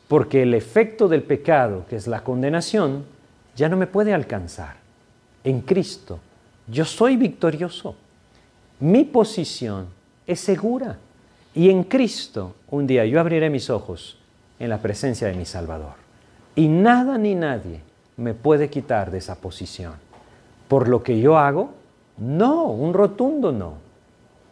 [0.08, 3.04] porque el efecto del pecado, que es la condenación,
[3.56, 4.76] ya no me puede alcanzar.
[5.42, 6.20] En Cristo
[6.68, 7.96] yo soy victorioso.
[8.78, 9.86] Mi posición
[10.26, 10.98] es segura.
[11.54, 14.18] Y en Cristo un día yo abriré mis ojos
[14.58, 15.94] en la presencia de mi Salvador.
[16.54, 17.80] Y nada ni nadie
[18.16, 19.94] me puede quitar de esa posición.
[20.68, 21.72] Por lo que yo hago,
[22.18, 23.74] no, un rotundo no.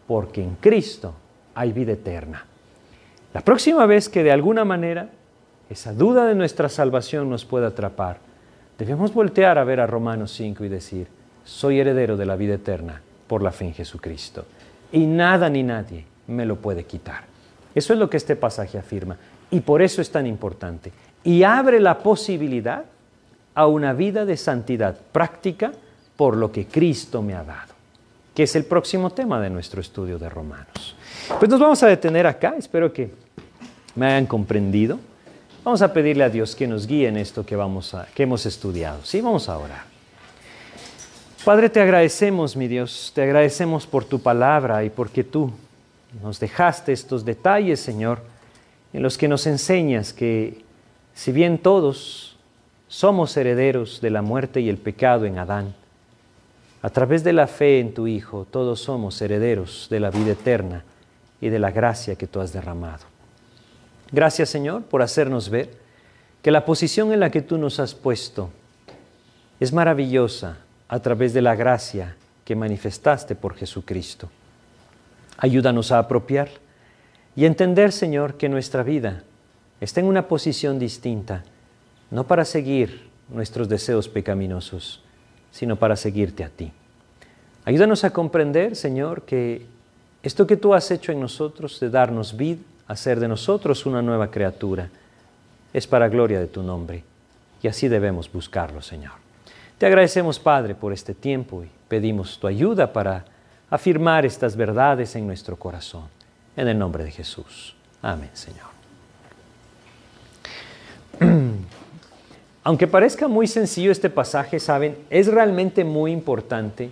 [0.07, 1.14] Porque en Cristo
[1.55, 2.44] hay vida eterna.
[3.32, 5.09] La próxima vez que de alguna manera
[5.70, 8.18] esa duda de nuestra salvación nos pueda atrapar,
[8.76, 11.07] debemos voltear a ver a Romanos 5 y decir,
[11.44, 14.44] soy heredero de la vida eterna por la fe en Jesucristo.
[14.90, 17.24] Y nada ni nadie me lo puede quitar.
[17.74, 19.16] Eso es lo que este pasaje afirma.
[19.51, 20.93] Y por eso es tan importante.
[21.24, 22.85] Y abre la posibilidad
[23.55, 25.72] a una vida de santidad práctica
[26.16, 27.74] por lo que Cristo me ha dado,
[28.35, 30.97] que es el próximo tema de nuestro estudio de Romanos.
[31.39, 33.11] Pues nos vamos a detener acá, espero que
[33.95, 34.99] me hayan comprendido.
[35.64, 38.47] Vamos a pedirle a Dios que nos guíe en esto que, vamos a, que hemos
[38.47, 39.01] estudiado.
[39.05, 39.85] Sí, vamos a orar.
[41.45, 45.51] Padre, te agradecemos, mi Dios, te agradecemos por tu palabra y porque tú
[46.22, 48.20] nos dejaste estos detalles, Señor,
[48.92, 50.64] en los que nos enseñas que
[51.14, 52.36] si bien todos
[52.88, 55.74] somos herederos de la muerte y el pecado en Adán,
[56.82, 60.84] a través de la fe en tu Hijo, todos somos herederos de la vida eterna
[61.40, 63.04] y de la gracia que tú has derramado.
[64.11, 65.70] Gracias Señor por hacernos ver
[66.42, 68.50] que la posición en la que tú nos has puesto
[69.61, 70.58] es maravillosa
[70.88, 74.30] a través de la gracia que manifestaste por Jesucristo.
[75.41, 76.49] Ayúdanos a apropiar
[77.34, 79.24] y entender, Señor, que nuestra vida
[79.80, 81.43] está en una posición distinta,
[82.11, 85.03] no para seguir nuestros deseos pecaminosos,
[85.51, 86.70] sino para seguirte a ti.
[87.64, 89.66] Ayúdanos a comprender, Señor, que
[90.22, 94.30] esto que tú has hecho en nosotros, de darnos vida, hacer de nosotros una nueva
[94.30, 94.91] criatura,
[95.72, 97.05] es para gloria de tu nombre.
[97.62, 99.12] Y así debemos buscarlo, Señor.
[99.78, 103.24] Te agradecemos, Padre, por este tiempo y pedimos tu ayuda para
[103.70, 106.04] afirmar estas verdades en nuestro corazón.
[106.56, 107.74] En el nombre de Jesús.
[108.02, 108.68] Amén, Señor.
[112.64, 116.90] Aunque parezca muy sencillo este pasaje, saben, es realmente muy importante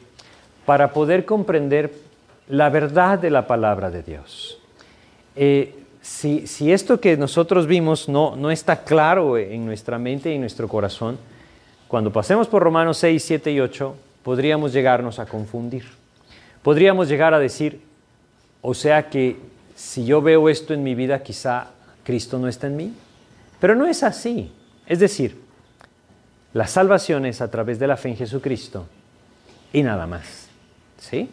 [0.64, 1.92] para poder comprender
[2.48, 4.58] la verdad de la palabra de Dios.
[5.36, 10.40] Eh, si, esto que nosotros vimos no, no está claro en nuestra mente y en
[10.40, 11.18] nuestro corazón,
[11.86, 15.97] cuando pasemos por Romanos 6, 7 y 8, podríamos llegarnos a confundir.
[16.68, 17.80] Podríamos llegar a decir,
[18.60, 19.38] o sea que
[19.74, 21.68] si yo veo esto en mi vida, quizá
[22.04, 22.94] Cristo no está en mí.
[23.58, 24.52] Pero no es así.
[24.86, 25.40] Es decir,
[26.52, 28.84] la salvación es a través de la fe en Jesucristo
[29.72, 30.50] y nada más.
[30.98, 31.30] ¿Sí?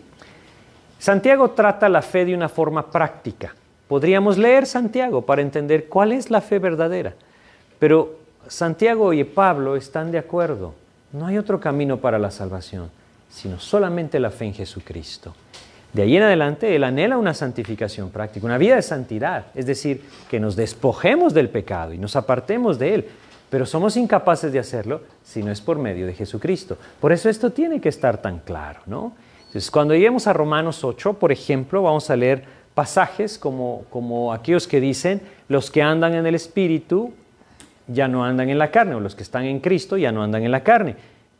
[1.00, 3.54] Santiago trata la fe de una forma práctica.
[3.90, 7.14] Podríamos leer Santiago para entender cuál es la fe verdadera.
[7.78, 10.76] Pero Santiago y Pablo están de acuerdo.
[11.12, 12.90] No hay otro camino para la salvación,
[13.36, 15.36] sino solamente la fe en Jesucristo.
[15.92, 20.04] De ahí en adelante, Él anhela una santificación práctica, una vida de santidad, es decir,
[20.30, 23.06] que nos despojemos del pecado y nos apartemos de Él,
[23.50, 26.78] pero somos incapaces de hacerlo si no es por medio de Jesucristo.
[27.02, 29.14] Por eso esto tiene que estar tan claro, ¿no?
[29.48, 34.66] Entonces, cuando lleguemos a Romanos 8, por ejemplo, vamos a leer pasajes como, como aquellos
[34.66, 37.14] que dicen, los que andan en el Espíritu
[37.88, 40.44] ya no andan en la carne, o los que están en Cristo ya no andan
[40.44, 40.96] en la carne.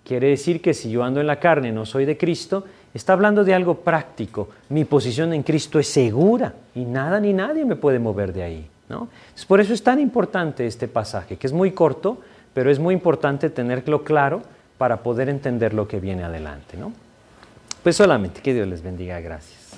[0.06, 3.44] Quiere decir que si yo ando en la carne, no soy de Cristo, está hablando
[3.44, 4.50] de algo práctico.
[4.70, 8.70] Mi posición en Cristo es segura y nada ni nadie me puede mover de ahí.
[8.88, 9.08] ¿no?
[9.48, 12.20] por eso es tan importante este pasaje, que es muy corto,
[12.54, 14.44] pero es muy importante tenerlo claro
[14.78, 16.78] para poder entender lo que viene adelante.
[16.78, 16.94] ¿no?
[17.82, 19.20] Pues solamente que Dios les bendiga.
[19.20, 19.72] Gracias.